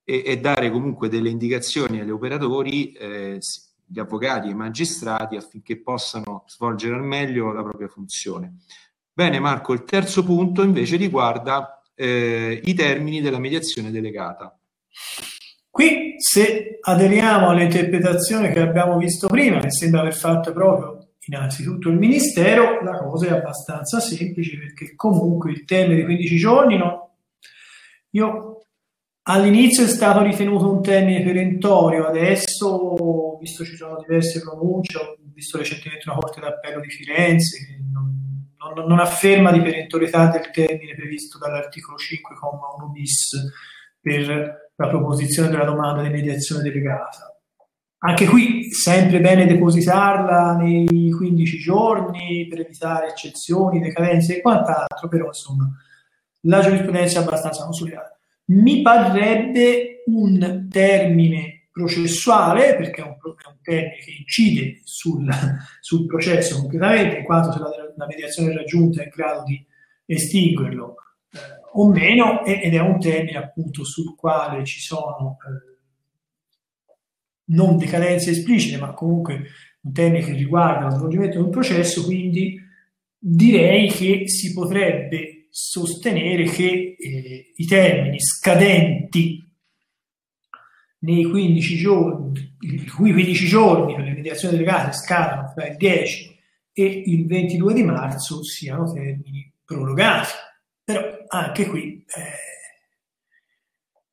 e, 0.03 0.23
e, 0.25 0.39
dare 0.39 0.71
comunque 0.71 1.09
delle 1.09 1.29
indicazioni 1.29 1.99
agli 1.99 2.09
operatori, 2.09 2.91
eh, 2.93 3.39
gli 3.85 3.99
avvocati 3.99 4.47
e 4.47 4.51
i 4.51 4.55
magistrati 4.55 5.35
affinché 5.35 5.77
possano 5.77 6.43
svolgere 6.47 6.95
al 6.95 7.03
meglio 7.03 7.51
la 7.51 7.63
propria 7.63 7.87
funzione. 7.87 8.57
Bene 9.11 9.39
Marco, 9.39 9.73
il 9.73 9.83
terzo 9.83 10.23
punto 10.23 10.63
invece 10.63 10.95
riguarda 10.95 11.81
eh, 11.93 12.59
i 12.63 12.73
termini 12.73 13.21
della 13.21 13.39
mediazione 13.39 13.91
delegata. 13.91 14.57
Qui 15.69 16.15
se 16.17 16.77
aderiamo 16.81 17.49
all'interpretazione 17.49 18.51
che 18.51 18.59
abbiamo 18.59 18.97
visto 18.97 19.27
prima, 19.27 19.59
che 19.59 19.71
sembra 19.71 20.01
aver 20.01 20.15
fatto 20.15 20.51
proprio 20.53 21.02
innanzitutto 21.25 21.89
il 21.89 21.97
Ministero, 21.97 22.81
la 22.81 22.97
cosa 22.97 23.27
è 23.27 23.31
abbastanza 23.31 23.99
semplice 23.99 24.57
perché 24.57 24.95
comunque 24.95 25.51
il 25.51 25.63
termine 25.63 25.99
di 25.99 26.03
15 26.05 26.37
giorni, 26.37 26.77
no? 26.77 27.15
io 28.11 28.65
all'inizio 29.23 29.85
è 29.85 29.87
stato 29.87 30.21
ritenuto 30.21 30.71
un 30.71 30.81
termine 30.81 31.23
perentorio, 31.23 32.05
adesso, 32.05 33.37
visto 33.39 33.63
ci 33.63 33.75
sono 33.75 34.03
diverse 34.05 34.41
pronunce, 34.41 34.97
ho 34.97 35.17
visto 35.33 35.57
recentemente 35.57 36.09
una 36.09 36.19
Corte 36.19 36.41
d'Appello 36.41 36.81
di 36.81 36.89
Firenze 36.89 37.65
che 37.65 37.79
non, 37.91 38.49
non, 38.57 38.85
non 38.85 38.99
afferma 38.99 39.51
di 39.51 39.61
perentorietà 39.61 40.27
del 40.27 40.49
termine 40.51 40.95
previsto 40.95 41.37
dall'articolo 41.37 41.97
5,1 41.97 42.91
bis 42.91 43.51
per 44.01 44.71
la 44.75 44.87
proposizione 44.87 45.49
della 45.49 45.63
domanda 45.63 46.01
di 46.01 46.09
mediazione 46.09 46.61
delegata 46.61 47.32
anche 48.05 48.25
qui 48.25 48.71
sempre 48.73 49.21
bene 49.21 49.45
depositarla 49.45 50.57
nei 50.57 51.09
15 51.09 51.57
giorni 51.57 52.47
per 52.49 52.59
evitare 52.59 53.07
eccezioni, 53.07 53.79
decadenze 53.79 54.37
e 54.37 54.41
quant'altro, 54.41 55.07
però 55.07 55.27
insomma 55.27 55.69
la 56.41 56.59
giurisprudenza 56.59 57.19
è 57.19 57.23
abbastanza 57.23 57.63
consolidata. 57.63 58.17
Mi 58.47 58.81
parrebbe 58.81 60.03
un 60.07 60.67
termine 60.69 61.69
processuale, 61.71 62.75
perché 62.75 63.01
è 63.01 63.05
un, 63.05 63.13
è 63.13 63.47
un 63.47 63.61
termine 63.61 63.95
che 63.95 64.11
incide 64.19 64.81
sul, 64.83 65.25
sul, 65.79 66.05
processo 66.05 66.59
concretamente, 66.59 67.19
in 67.19 67.23
quanto 67.23 67.53
se 67.53 67.59
la, 67.59 67.69
la 67.95 68.05
mediazione 68.05 68.53
raggiunta 68.53 69.01
è 69.01 69.05
in 69.05 69.11
grado 69.15 69.43
di 69.43 69.65
estinguerlo 70.05 70.95
eh, 71.31 71.39
o 71.71 71.87
meno, 71.87 72.43
ed 72.43 72.73
è 72.73 72.79
un 72.79 72.99
termine 72.99 73.37
appunto 73.37 73.85
sul 73.85 74.13
quale 74.15 74.65
ci 74.65 74.81
sono 74.81 75.37
eh, 75.39 75.72
non 77.45 77.77
decadenze 77.77 78.31
esplicite, 78.31 78.77
ma 78.77 78.93
comunque 78.93 79.43
un 79.81 79.91
termine 79.91 80.23
che 80.23 80.33
riguarda 80.33 80.85
lo 80.85 80.95
svolgimento 80.95 81.37
di 81.37 81.43
un 81.43 81.49
processo, 81.49 82.03
quindi 82.03 82.59
direi 83.17 83.89
che 83.89 84.27
si 84.27 84.53
potrebbe 84.53 85.47
sostenere 85.49 86.45
che 86.45 86.95
eh, 86.97 87.53
i 87.55 87.65
termini 87.65 88.19
scadenti 88.19 89.41
nei 90.99 91.25
15 91.25 91.75
giorni, 91.75 92.55
i 92.59 92.87
cui 92.87 93.11
15 93.11 93.45
giorni 93.45 93.95
per 93.95 94.05
le 94.05 94.13
mediazioni 94.13 94.55
delegate 94.55 94.93
scadono 94.93 95.51
tra 95.53 95.67
il 95.67 95.77
10 95.77 96.37
e 96.73 97.03
il 97.05 97.27
22 97.27 97.73
di 97.73 97.83
marzo 97.83 98.43
siano 98.43 98.91
termini 98.91 99.51
prorogati. 99.63 100.31
Però 100.83 101.01
anche 101.27 101.67
qui 101.67 102.03
eh, 102.07 102.52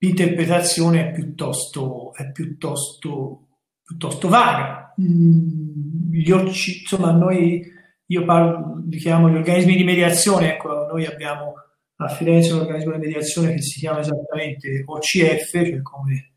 l'interpretazione 0.01 1.09
è 1.09 1.13
piuttosto, 1.13 2.15
è 2.15 2.31
piuttosto, 2.33 3.49
piuttosto 3.83 4.29
vaga. 4.29 4.95
Mm, 5.01 6.13
gli 6.13 6.31
occ- 6.31 6.81
insomma, 6.81 7.13
noi, 7.13 7.63
io 8.07 8.25
parlo, 8.25 8.83
li 8.89 8.99
chiamo 8.99 9.31
gli 9.31 9.37
organismi 9.37 9.77
di 9.77 9.85
mediazione, 9.85 10.55
ecco, 10.55 10.87
noi 10.91 11.07
abbiamo 11.07 11.55
a 11.97 12.09
Firenze 12.09 12.53
un 12.53 12.61
organismo 12.61 12.93
di 12.93 12.99
mediazione 12.99 13.55
che 13.55 13.63
si 13.63 13.79
chiama 13.79 14.01
esattamente 14.01 14.83
OCF, 14.87 15.51
cioè 15.51 15.83
come 15.83 16.33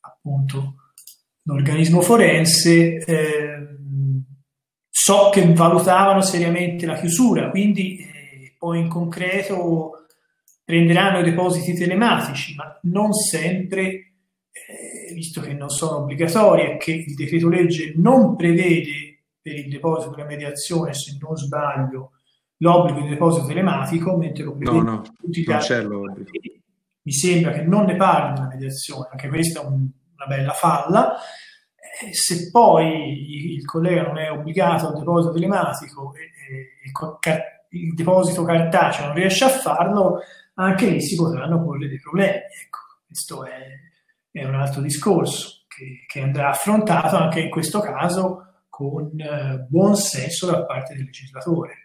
appunto 0.00 0.76
l'organismo 1.42 2.00
forense, 2.00 2.96
eh, 3.04 3.68
so 4.88 5.28
che 5.30 5.52
valutavano 5.52 6.22
seriamente 6.22 6.86
la 6.86 6.94
chiusura, 6.94 7.50
quindi 7.50 7.98
eh, 7.98 8.54
poi 8.58 8.80
in 8.80 8.88
concreto 8.88 10.03
prenderanno 10.64 11.18
i 11.18 11.24
depositi 11.24 11.74
telematici, 11.74 12.54
ma 12.54 12.78
non 12.84 13.12
sempre, 13.12 13.82
eh, 14.50 15.12
visto 15.12 15.40
che 15.40 15.52
non 15.52 15.68
sono 15.68 15.98
obbligatori 15.98 16.62
e 16.62 16.76
che 16.78 16.92
il 16.92 17.14
decreto 17.14 17.48
legge 17.48 17.92
non 17.96 18.34
prevede 18.34 19.24
per 19.40 19.54
il 19.56 19.68
deposito 19.68 20.14
della 20.14 20.26
mediazione, 20.26 20.94
se 20.94 21.18
non 21.20 21.36
sbaglio, 21.36 22.12
l'obbligo 22.58 23.00
di 23.00 23.10
deposito 23.10 23.46
telematico, 23.46 24.16
mentre 24.16 24.44
lo 24.44 24.56
prevede 24.56 24.82
no, 24.82 24.90
no, 24.90 25.02
tutti 25.20 25.42
gli 25.42 25.52
altri. 25.52 26.62
Mi 27.02 27.12
sembra 27.12 27.52
che 27.52 27.62
non 27.62 27.84
ne 27.84 27.96
parli 27.96 28.32
della 28.32 28.48
mediazione, 28.48 29.08
anche 29.10 29.28
questa 29.28 29.60
è 29.60 29.64
un, 29.66 29.72
una 30.14 30.26
bella 30.26 30.52
falla. 30.52 31.14
Eh, 31.14 32.14
se 32.14 32.48
poi 32.50 33.52
il 33.54 33.64
collega 33.66 34.02
non 34.02 34.16
è 34.16 34.30
obbligato 34.30 34.88
al 34.88 34.98
deposito 34.98 35.34
telematico 35.34 36.14
e, 36.14 36.22
e, 36.22 37.30
e 37.30 37.54
il 37.68 37.94
deposito 37.94 38.44
cartaceo 38.44 39.06
non 39.06 39.14
riesce 39.14 39.44
a 39.44 39.48
farlo, 39.48 40.20
anche 40.54 40.88
lì 40.88 41.00
si 41.00 41.16
potranno 41.16 41.62
porre 41.62 41.88
dei 41.88 42.00
problemi. 42.00 42.42
Ecco, 42.64 42.78
questo 43.06 43.44
è, 43.44 43.66
è 44.30 44.44
un 44.44 44.54
altro 44.54 44.80
discorso 44.80 45.64
che, 45.68 46.04
che, 46.06 46.20
andrà 46.20 46.50
affrontato 46.50 47.16
anche 47.16 47.40
in 47.40 47.50
questo 47.50 47.80
caso 47.80 48.64
con 48.68 49.18
eh, 49.18 49.66
buon 49.68 49.96
senso 49.96 50.46
da 50.46 50.64
parte 50.64 50.94
del 50.94 51.04
legislatore. 51.04 51.78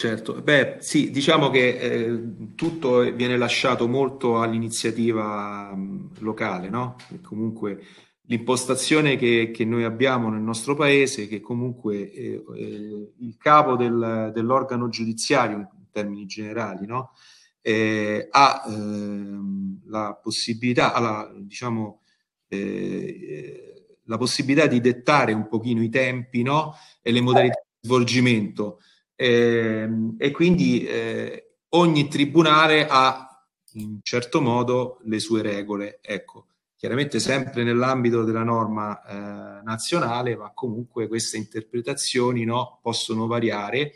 Certo, 0.00 0.40
beh 0.40 0.76
sì, 0.78 1.10
diciamo 1.10 1.50
che 1.50 1.76
eh, 1.76 2.54
tutto 2.54 3.00
viene 3.12 3.36
lasciato 3.36 3.88
molto 3.88 4.40
all'iniziativa 4.40 5.74
mh, 5.74 6.20
locale, 6.20 6.68
no? 6.68 6.94
E 7.12 7.20
comunque 7.20 7.82
l'impostazione 8.28 9.16
che, 9.16 9.50
che, 9.52 9.64
noi 9.64 9.82
abbiamo 9.82 10.28
nel 10.28 10.40
nostro 10.40 10.76
paese, 10.76 11.26
che 11.26 11.40
comunque 11.40 12.12
eh, 12.12 12.44
eh, 12.54 13.12
il 13.18 13.36
capo 13.38 13.74
del, 13.74 14.30
dell'organo 14.32 14.88
giudiziario 14.88 15.56
in 15.56 15.66
termini 15.90 16.26
generali, 16.26 16.86
no? 16.86 17.12
Eh, 17.60 18.28
ha 18.30 18.64
ehm, 18.66 19.80
la 19.86 20.18
possibilità, 20.20 20.92
ha 20.94 21.30
diciamo, 21.34 22.02
eh, 22.48 23.98
la 24.04 24.16
possibilità 24.16 24.66
di 24.66 24.80
dettare 24.80 25.32
un 25.32 25.48
pochino 25.48 25.82
i 25.82 25.88
tempi 25.88 26.42
no? 26.42 26.74
e 27.02 27.12
le 27.12 27.20
modalità 27.20 27.60
di 27.80 27.86
svolgimento. 27.86 28.80
Ehm, 29.16 30.14
e 30.18 30.30
quindi 30.30 30.84
eh, 30.86 31.56
ogni 31.70 32.08
tribunale 32.08 32.86
ha 32.88 33.24
in 33.72 33.98
certo 34.02 34.40
modo 34.40 35.00
le 35.04 35.18
sue 35.18 35.42
regole. 35.42 35.98
Ecco, 36.00 36.46
chiaramente 36.76 37.18
sempre 37.18 37.64
nell'ambito 37.64 38.24
della 38.24 38.44
norma 38.44 39.02
eh, 39.02 39.62
nazionale, 39.62 40.36
ma 40.36 40.52
comunque 40.54 41.08
queste 41.08 41.36
interpretazioni 41.36 42.44
no, 42.44 42.78
possono 42.80 43.26
variare 43.26 43.92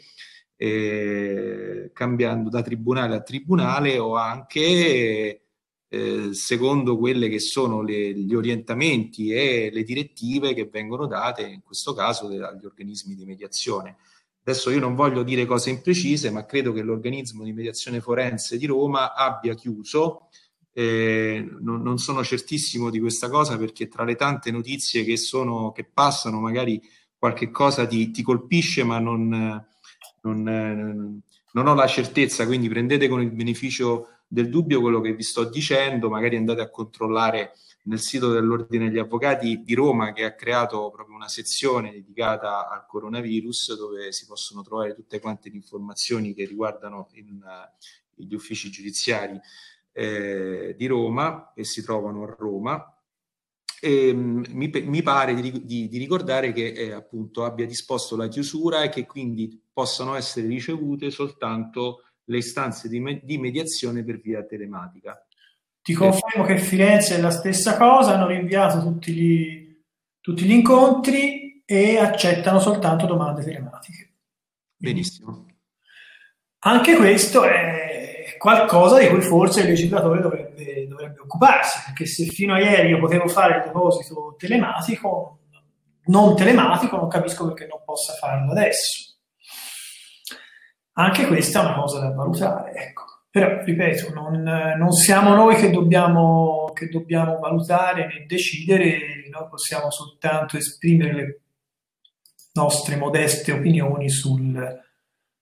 eh, 0.63 1.91
cambiando 1.93 2.49
da 2.49 2.63
tribunale 2.63 3.17
a 3.17 3.21
tribunale 3.21 3.99
o 3.99 4.15
anche 4.15 5.43
eh, 5.89 6.29
secondo 6.35 6.97
quelle 6.97 7.29
che 7.29 7.41
sono 7.41 7.83
le, 7.83 8.15
gli 8.15 8.33
orientamenti 8.33 9.33
e 9.33 9.71
le 9.73 9.83
direttive 9.83 10.55
che 10.55 10.67
vengono 10.67 11.07
date, 11.07 11.43
in 11.43 11.63
questo 11.65 11.95
caso, 11.95 12.29
dagli 12.29 12.65
organismi 12.65 13.17
di 13.17 13.25
mediazione. 13.25 13.97
Adesso 14.45 14.71
io 14.71 14.79
non 14.79 14.95
voglio 14.95 15.25
dire 15.25 15.47
cose 15.47 15.71
imprecise, 15.71 16.31
ma 16.31 16.47
credo 16.47 16.73
che 16.73 16.83
l'organismo 16.83 17.43
di 17.43 17.53
mediazione 17.53 18.01
forense 18.01 18.57
di 18.57 18.67
Roma 18.67 19.15
abbia 19.15 19.55
chiuso. 19.55 20.29
Eh, 20.73 21.45
non, 21.61 21.83
non, 21.83 21.99
sono 21.99 22.23
certissimo 22.23 22.89
di 22.89 23.01
questa 23.01 23.29
cosa 23.29 23.59
perché 23.59 23.89
tra 23.89 24.05
le 24.05 24.15
tante 24.15 24.53
notizie 24.53 25.03
che, 25.03 25.17
sono, 25.17 25.73
che 25.73 25.85
passano, 25.85 26.39
magari 26.39 26.81
qualche 27.19 27.51
cosa 27.51 27.85
ti, 27.85 28.13
ti 28.13 28.23
colpisce, 28.23 28.85
ma 28.85 29.01
non, 29.01 29.71
non, 30.23 31.21
non 31.53 31.67
ho 31.67 31.75
la 31.75 31.87
certezza, 31.87 32.47
quindi 32.47 32.69
prendete 32.69 33.09
con 33.09 33.23
il 33.23 33.31
beneficio 33.31 34.09
del 34.27 34.49
dubbio 34.49 34.81
quello 34.81 35.01
che 35.01 35.15
vi 35.15 35.23
sto 35.23 35.45
dicendo, 35.45 36.09
magari 36.09 36.37
andate 36.37 36.63
a 36.63 36.71
controllare 36.71 37.53
nel 37.85 38.01
sito 38.01 38.31
dell'Ordine 38.31 38.89
degli 38.89 38.99
Avvocati 38.99 39.63
di 39.63 39.75
Roma 39.75 40.13
che 40.13 40.25
ha 40.25 40.35
creato 40.35 40.91
proprio 40.91 41.17
una 41.17 41.29
sezione 41.29 41.91
dedicata 41.91 42.71
al 42.71 42.87
coronavirus 42.87 43.77
dove 43.77 44.13
si 44.13 44.27
possono 44.27 44.63
trovare 44.63 44.95
tutte 44.95 45.21
quante 45.21 45.51
le 45.51 45.57
informazioni 45.57 46.33
che 46.33 46.45
riguardano 46.45 47.09
in, 47.15 47.43
uh, 47.43 47.69
gli 48.15 48.35
uffici 48.35 48.71
giudiziari 48.71 49.39
eh, 49.93 50.75
di 50.77 50.87
Roma 50.87 51.53
e 51.55 51.65
si 51.65 51.83
trovano 51.83 52.23
a 52.25 52.35
Roma. 52.39 52.97
E, 53.85 54.11
um, 54.11 54.45
mi, 54.51 54.71
mi, 54.85 55.03
pare 55.03 55.35
di, 55.35 55.65
di, 55.65 55.89
di 55.89 55.99
ricordare 55.99 56.53
che 56.53 56.69
eh, 56.69 56.93
appunto 56.93 57.45
abbia 57.45 57.67
disposto 57.67 58.15
la 58.15 58.29
chiusura 58.29 58.85
e 58.85 58.89
che 58.89 59.07
quindi 59.07 59.61
possano 59.73 60.15
essere 60.15 60.47
ricevute 60.47 61.11
soltanto 61.11 62.05
le 62.27 62.37
istanze 62.37 62.89
di, 62.89 63.01
me- 63.01 63.21
di 63.25 63.39
mediazione 63.39 64.05
per 64.05 64.21
via 64.21 64.45
telematica. 64.45 65.27
Ti 65.83 65.95
confermo 65.95 66.45
che 66.45 66.59
Firenze 66.59 67.17
è 67.17 67.21
la 67.21 67.33
stessa 67.33 67.77
cosa, 67.77 68.15
hanno 68.15 68.29
rinviato 68.29 68.81
tutti 68.81 69.13
gli, 69.13 69.83
tutti 70.21 70.45
gli 70.45 70.53
incontri 70.53 71.65
e 71.65 71.99
accettano 71.99 72.61
soltanto 72.61 73.07
domande 73.07 73.43
telematiche. 73.43 74.13
Benissimo. 74.77 75.47
Anche 76.61 76.95
questo 76.95 77.43
è 77.43 77.92
qualcosa 78.43 78.99
di 78.99 79.07
cui 79.07 79.21
forse 79.21 79.61
il 79.61 79.69
legislatore 79.69 80.21
dovrebbe, 80.21 80.89
dovrebbe 80.89 81.21
occuparsi, 81.21 81.81
perché 81.85 82.07
se 82.07 82.25
fino 82.25 82.55
a 82.55 82.59
ieri 82.59 82.89
io 82.89 82.99
potevo 82.99 83.29
fare 83.29 83.59
il 83.59 83.63
deposito 83.63 84.35
telematico, 84.37 85.39
non 86.07 86.35
telematico, 86.35 86.97
non 86.97 87.07
capisco 87.07 87.47
perché 87.47 87.69
non 87.69 87.83
possa 87.85 88.15
farlo 88.15 88.51
adesso. 88.51 89.15
Anche 90.95 91.29
questa 91.29 91.61
è 91.61 91.65
una 91.67 91.75
cosa 91.77 92.01
da 92.01 92.11
valutare, 92.11 92.73
ecco. 92.73 93.05
Però, 93.31 93.63
ripeto, 93.63 94.13
non, 94.13 94.43
non 94.43 94.91
siamo 94.91 95.37
noi 95.37 95.55
che 95.55 95.71
dobbiamo, 95.71 96.73
che 96.75 96.89
dobbiamo, 96.89 97.39
valutare 97.39 98.09
né 98.09 98.25
decidere, 98.27 99.29
noi 99.31 99.47
possiamo 99.49 99.89
soltanto 99.93 100.57
esprimere 100.57 101.13
le 101.15 101.41
nostre 102.55 102.97
modeste 102.97 103.53
opinioni 103.53 104.11
sul, 104.11 104.83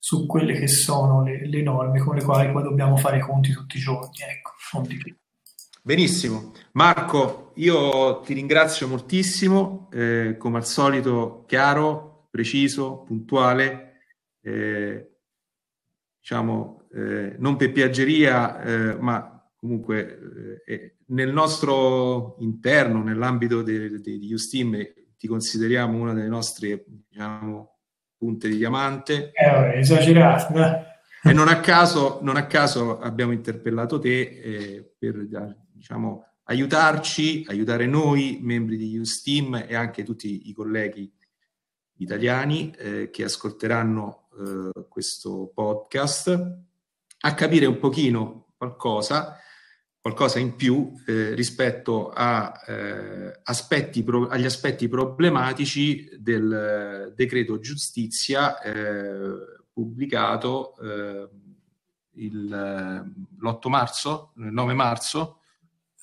su 0.02 0.24
quelle 0.24 0.54
che 0.54 0.66
sono 0.66 1.22
le, 1.22 1.46
le, 1.46 1.62
norme 1.62 2.00
con 2.00 2.16
le 2.16 2.24
quali 2.24 2.50
poi 2.50 2.62
dobbiamo 2.62 2.96
fare 2.96 3.18
i 3.18 3.20
conti 3.20 3.52
tutti 3.52 3.76
i 3.76 3.80
giorni, 3.80 4.16
ecco, 4.26 4.52
non 4.72 4.84
di 4.84 4.96
più. 4.96 5.14
Benissimo. 5.82 6.52
Marco, 6.72 7.52
io 7.56 8.20
ti 8.20 8.32
ringrazio 8.32 8.88
moltissimo, 8.88 9.88
eh, 9.92 10.36
come 10.38 10.56
al 10.56 10.66
solito 10.66 11.44
chiaro, 11.46 12.28
preciso, 12.30 13.02
puntuale. 13.02 14.02
Eh, 14.40 15.16
diciamo, 16.18 16.88
eh, 16.94 17.36
non 17.38 17.56
per 17.56 17.72
piaggeria, 17.72 18.62
eh, 18.62 18.96
ma 18.98 19.48
comunque 19.54 20.62
eh, 20.66 20.96
nel 21.08 21.32
nostro 21.32 22.36
interno, 22.40 23.02
nell'ambito 23.02 23.62
di 23.62 24.32
Usteam, 24.32 24.76
ti 25.18 25.26
consideriamo 25.26 25.98
una 25.98 26.14
delle 26.14 26.28
nostre 26.28 26.84
diciamo, 26.86 27.79
punte 28.20 28.48
di 28.50 28.58
diamante. 28.58 29.32
Eh, 29.32 29.78
esagerato. 29.78 30.52
E 31.22 31.32
non 31.32 31.48
a, 31.48 31.60
caso, 31.60 32.18
non 32.20 32.36
a 32.36 32.46
caso 32.46 32.98
abbiamo 32.98 33.32
interpellato 33.32 33.98
te 33.98 34.20
eh, 34.20 34.94
per 34.98 35.26
diciamo, 35.72 36.26
aiutarci, 36.44 37.46
aiutare 37.48 37.86
noi, 37.86 38.38
membri 38.42 38.76
di 38.76 38.98
Usteam 38.98 39.64
e 39.66 39.74
anche 39.74 40.02
tutti 40.02 40.50
i 40.50 40.52
colleghi 40.52 41.10
italiani 41.96 42.74
eh, 42.76 43.10
che 43.10 43.24
ascolteranno 43.24 44.28
eh, 44.38 44.86
questo 44.88 45.50
podcast 45.54 46.58
a 47.22 47.34
capire 47.34 47.66
un 47.66 47.78
pochino 47.78 48.52
qualcosa, 48.56 49.38
qualcosa 50.00 50.38
in 50.38 50.56
più 50.56 50.92
eh, 51.06 51.34
rispetto 51.34 52.10
a, 52.10 52.52
eh, 52.66 53.40
aspetti 53.42 54.02
pro, 54.02 54.28
agli 54.28 54.46
aspetti 54.46 54.88
problematici 54.88 56.08
del 56.18 57.12
decreto 57.14 57.58
giustizia 57.58 58.60
eh, 58.60 59.60
pubblicato 59.72 60.76
eh, 60.78 61.28
il, 62.14 62.48
l'8 62.48 63.68
marzo, 63.68 64.32
il 64.36 64.52
9 64.52 64.72
marzo. 64.72 65.36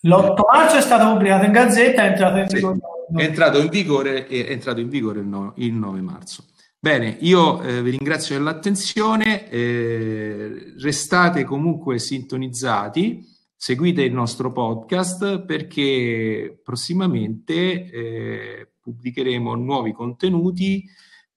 L'8 0.02 0.36
marzo 0.52 0.78
è 0.78 0.82
stato 0.82 1.12
pubblicato 1.12 1.46
in 1.46 1.52
gazzetta, 1.52 2.04
è 2.04 2.10
entrato 2.10 2.38
in 2.38 2.48
vigore, 2.48 2.80
sì, 3.10 3.16
è 3.16 3.24
entrato 3.24 3.60
in 3.60 3.70
vigore, 3.70 4.28
è 4.28 4.52
entrato 4.52 4.80
in 4.80 4.90
vigore 4.90 5.20
il, 5.20 5.26
no, 5.26 5.54
il 5.58 5.74
9 5.74 6.02
marzo. 6.02 6.46
Bene, 6.80 7.18
io 7.22 7.62
eh, 7.64 7.82
vi 7.82 7.90
ringrazio 7.90 8.38
dell'attenzione, 8.38 9.50
eh, 9.50 10.76
restate 10.80 11.44
comunque 11.44 11.98
sintonizzati, 11.98 13.36
seguite 13.58 14.04
il 14.04 14.14
nostro 14.14 14.52
podcast 14.52 15.44
perché 15.44 16.60
prossimamente 16.64 17.90
eh, 17.90 18.72
pubblicheremo 18.80 19.56
nuovi 19.56 19.92
contenuti, 19.92 20.88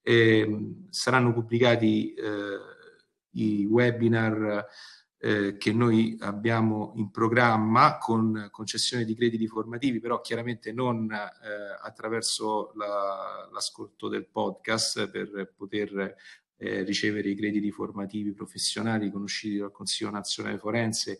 ehm, 0.03 0.89
saranno 0.91 1.33
pubblicati 1.33 2.13
eh, 2.13 2.59
i 3.33 3.65
webinar 3.65 4.67
eh, 5.23 5.57
che 5.57 5.73
noi 5.73 6.17
abbiamo 6.21 6.93
in 6.97 7.11
programma 7.11 7.97
con 7.99 8.49
concessione 8.51 9.05
di 9.05 9.15
crediti 9.15 9.47
formativi, 9.47 9.99
però 9.99 10.21
chiaramente 10.21 10.73
non 10.73 11.11
eh, 11.11 11.19
attraverso 11.83 12.73
la, 12.77 13.49
l'ascolto 13.51 14.09
del 14.09 14.27
podcast 14.29 15.09
per 15.11 15.53
poter 15.57 16.17
eh, 16.57 16.83
ricevere 16.83 17.31
i 17.31 17.35
crediti 17.35 17.71
formativi 17.71 18.33
professionali 18.33 19.07
riconosciuti 19.07 19.57
dal 19.57 19.73
Consiglio 19.73 20.11
nazionale 20.11 20.59
forense. 20.59 21.19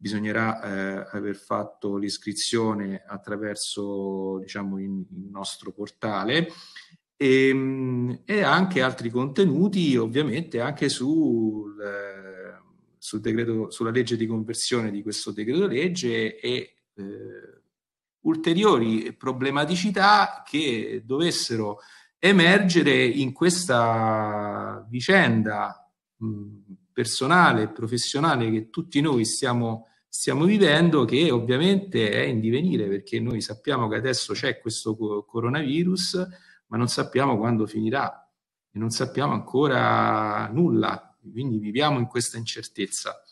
Bisognerà 0.00 0.62
eh, 0.62 1.08
aver 1.12 1.36
fatto 1.36 1.96
l'iscrizione 1.96 3.02
attraverso 3.06 4.38
diciamo, 4.38 4.80
il 4.80 5.04
nostro 5.30 5.72
portale. 5.72 6.48
E, 7.16 7.48
ehm, 7.48 8.22
e, 8.24 8.42
anche 8.42 8.80
altri 8.80 9.10
contenuti 9.10 9.96
ovviamente 9.96 10.60
anche 10.60 10.88
sul 10.88 11.74
sul 12.98 13.20
decreto, 13.20 13.70
sulla 13.70 13.90
legge 13.90 14.16
di 14.16 14.26
conversione 14.26 14.90
di 14.90 15.02
questo 15.02 15.30
decreto 15.30 15.66
legge 15.66 16.38
e 16.38 16.74
eh, 16.94 17.62
ulteriori 18.20 19.14
problematicità 19.14 20.42
che 20.46 21.02
dovessero 21.04 21.78
emergere 22.18 23.04
in 23.04 23.32
questa 23.32 24.84
vicenda 24.90 25.90
mh, 26.16 26.46
personale 26.92 27.62
e 27.62 27.68
professionale 27.68 28.50
che 28.50 28.68
tutti 28.68 29.00
noi 29.00 29.24
stiamo, 29.24 29.87
stiamo 30.08 30.44
vivendo, 30.44 31.04
che 31.04 31.30
ovviamente 31.30 32.10
è 32.10 32.22
in 32.22 32.40
divenire 32.40 32.88
perché 32.88 33.20
noi 33.20 33.40
sappiamo 33.40 33.88
che 33.88 33.96
adesso 33.96 34.32
c'è 34.32 34.58
questo 34.58 34.96
coronavirus, 35.26 36.26
ma 36.66 36.76
non 36.76 36.88
sappiamo 36.88 37.38
quando 37.38 37.66
finirà 37.66 38.28
e 38.70 38.78
non 38.78 38.90
sappiamo 38.90 39.32
ancora 39.32 40.48
nulla 40.48 41.08
quindi 41.30 41.58
viviamo 41.58 41.98
in 41.98 42.06
questa 42.06 42.38
incertezza. 42.38 43.22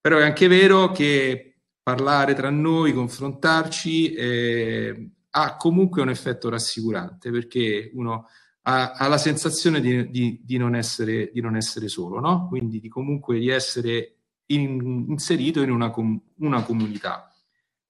Però 0.00 0.18
è 0.18 0.22
anche 0.22 0.48
vero 0.48 0.90
che 0.92 1.56
parlare 1.82 2.34
tra 2.34 2.50
noi, 2.50 2.92
confrontarci, 2.92 4.14
eh, 4.14 5.10
ha 5.30 5.56
comunque 5.56 6.02
un 6.02 6.10
effetto 6.10 6.48
rassicurante 6.48 7.30
perché 7.30 7.90
uno 7.94 8.28
ha, 8.62 8.92
ha 8.92 9.08
la 9.08 9.18
sensazione 9.18 9.80
di, 9.80 10.10
di, 10.10 10.40
di, 10.44 10.56
non 10.56 10.74
essere, 10.74 11.30
di, 11.32 11.40
non 11.40 11.56
essere, 11.56 11.88
solo, 11.88 12.20
no? 12.20 12.48
quindi 12.48 12.80
di 12.80 12.88
comunque 12.88 13.38
di 13.38 13.48
essere 13.48 14.13
in, 14.46 15.06
inserito 15.08 15.62
in 15.62 15.70
una, 15.70 15.90
com, 15.90 16.20
una 16.38 16.62
comunità. 16.62 17.32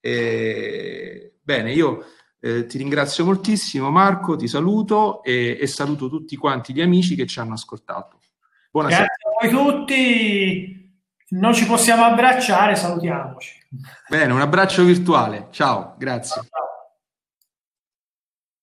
Eh, 0.01 1.37
bene, 1.43 1.73
io 1.73 2.05
eh, 2.41 2.67
ti 2.67 2.79
ringrazio 2.79 3.25
moltissimo 3.25 3.91
Marco, 3.91 4.37
ti 4.37 4.47
saluto 4.47 5.23
e, 5.23 5.57
e 5.61 5.67
saluto 5.67 6.09
tutti 6.09 6.37
quanti 6.37 6.73
gli 6.75 6.83
amici 6.83 7.15
che 7.15 7.27
ci 7.27 7.41
hanno 7.41 7.55
ascoltato. 7.55 8.19
Buonasera. 8.71 9.07
Grazie 9.07 9.49
a 9.49 9.63
voi 9.63 9.77
tutti. 9.77 10.83
Non 11.27 11.55
ci 11.55 11.67
possiamo 11.67 12.05
abbracciare, 12.05 12.77
salutiamoci. 12.77 13.63
Bene, 14.09 14.33
un 14.33 14.41
abbraccio 14.41 14.85
virtuale. 14.85 15.49
Ciao, 15.51 15.95
grazie. 15.99 16.43
Ciao. 16.43 16.64